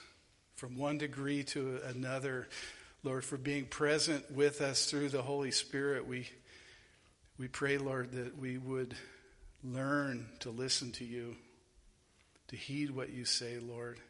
from 0.56 0.76
one 0.76 0.98
degree 0.98 1.44
to 1.44 1.78
another. 1.86 2.48
Lord, 3.04 3.24
for 3.24 3.36
being 3.36 3.64
present 3.64 4.28
with 4.32 4.60
us 4.60 4.90
through 4.90 5.10
the 5.10 5.22
Holy 5.22 5.52
Spirit, 5.52 6.04
we, 6.04 6.28
we 7.38 7.46
pray, 7.46 7.78
Lord, 7.78 8.10
that 8.10 8.36
we 8.36 8.58
would 8.58 8.96
learn 9.62 10.26
to 10.40 10.50
listen 10.50 10.90
to 10.94 11.04
you, 11.04 11.36
to 12.48 12.56
heed 12.56 12.90
what 12.90 13.10
you 13.10 13.24
say, 13.24 13.60
Lord. 13.60 14.00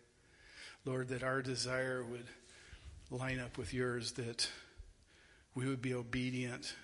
Lord, 0.87 1.09
that 1.09 1.23
our 1.23 1.43
desire 1.43 2.03
would 2.03 2.25
line 3.11 3.41
up 3.41 3.59
with 3.59 3.75
yours, 3.75 4.13
that 4.13 4.49
we 5.55 5.67
would 5.69 5.83
be 5.83 5.93
obedient 5.93 6.75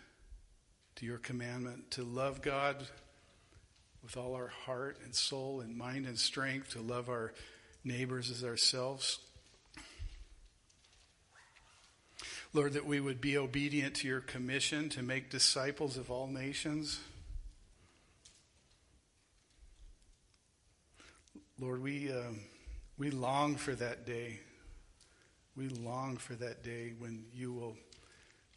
to 0.97 1.07
your 1.07 1.17
commandment 1.17 1.91
to 1.93 2.03
love 2.03 2.43
God 2.43 2.87
with 4.03 4.17
all 4.17 4.35
our 4.35 4.49
heart 4.49 4.99
and 5.05 5.15
soul 5.15 5.61
and 5.61 5.77
mind 5.77 6.07
and 6.07 6.19
strength 6.19 6.71
to 6.71 6.81
love 6.81 7.09
our 7.09 7.33
neighbors 7.85 8.31
as 8.31 8.45
ourselves. 8.45 9.19
Lord, 12.55 12.73
that 12.73 12.87
we 12.87 13.01
would 13.01 13.21
be 13.21 13.37
obedient 13.37 13.95
to 13.97 14.09
your 14.09 14.21
commission 14.21 14.89
to 14.91 15.03
make 15.03 15.31
disciples 15.31 15.97
of 15.97 16.11
all 16.11 16.27
nations. 16.27 17.01
Lord, 21.61 21.83
we, 21.83 22.11
uh, 22.11 22.33
we 22.97 23.11
long 23.11 23.57
for 23.57 23.75
that 23.75 24.07
day. 24.07 24.41
We 25.57 25.69
long 25.69 26.17
for 26.17 26.35
that 26.35 26.63
day 26.63 26.95
when 26.99 27.25
you 27.35 27.53
will 27.53 27.77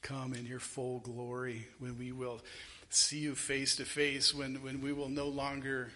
come 0.02 0.34
in 0.34 0.46
your 0.46 0.60
full 0.60 1.00
glory, 1.00 1.68
when 1.80 1.98
we 1.98 2.12
will 2.12 2.42
see 2.94 3.20
you 3.20 3.36
face 3.36 3.76
to 3.78 3.86
face, 3.86 4.34
when, 4.34 4.62
when 4.62 4.82
we 4.82 4.94
will 4.94 5.10
no 5.10 5.28
longer 5.28 5.92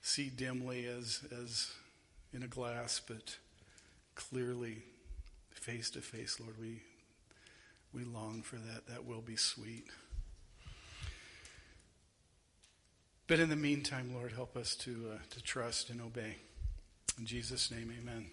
see 0.00 0.30
dimly 0.30 0.86
as, 0.86 1.20
as 1.42 1.72
in 2.32 2.42
a 2.42 2.46
glass, 2.46 3.00
but 3.06 3.36
clearly, 4.14 4.78
face 5.50 5.90
to 5.90 6.00
face, 6.00 6.38
Lord. 6.38 6.54
We, 6.60 6.80
we 7.92 8.04
long 8.04 8.42
for 8.42 8.56
that. 8.56 8.86
That 8.86 9.04
will 9.04 9.20
be 9.20 9.36
sweet. 9.36 9.86
But 13.26 13.40
in 13.40 13.48
the 13.48 13.56
meantime, 13.56 14.14
Lord, 14.14 14.32
help 14.32 14.56
us 14.56 14.76
to, 14.76 15.10
uh, 15.14 15.18
to 15.30 15.42
trust 15.42 15.90
and 15.90 16.00
obey. 16.00 16.36
In 17.18 17.26
Jesus' 17.26 17.72
name, 17.72 17.92
amen. 18.00 18.26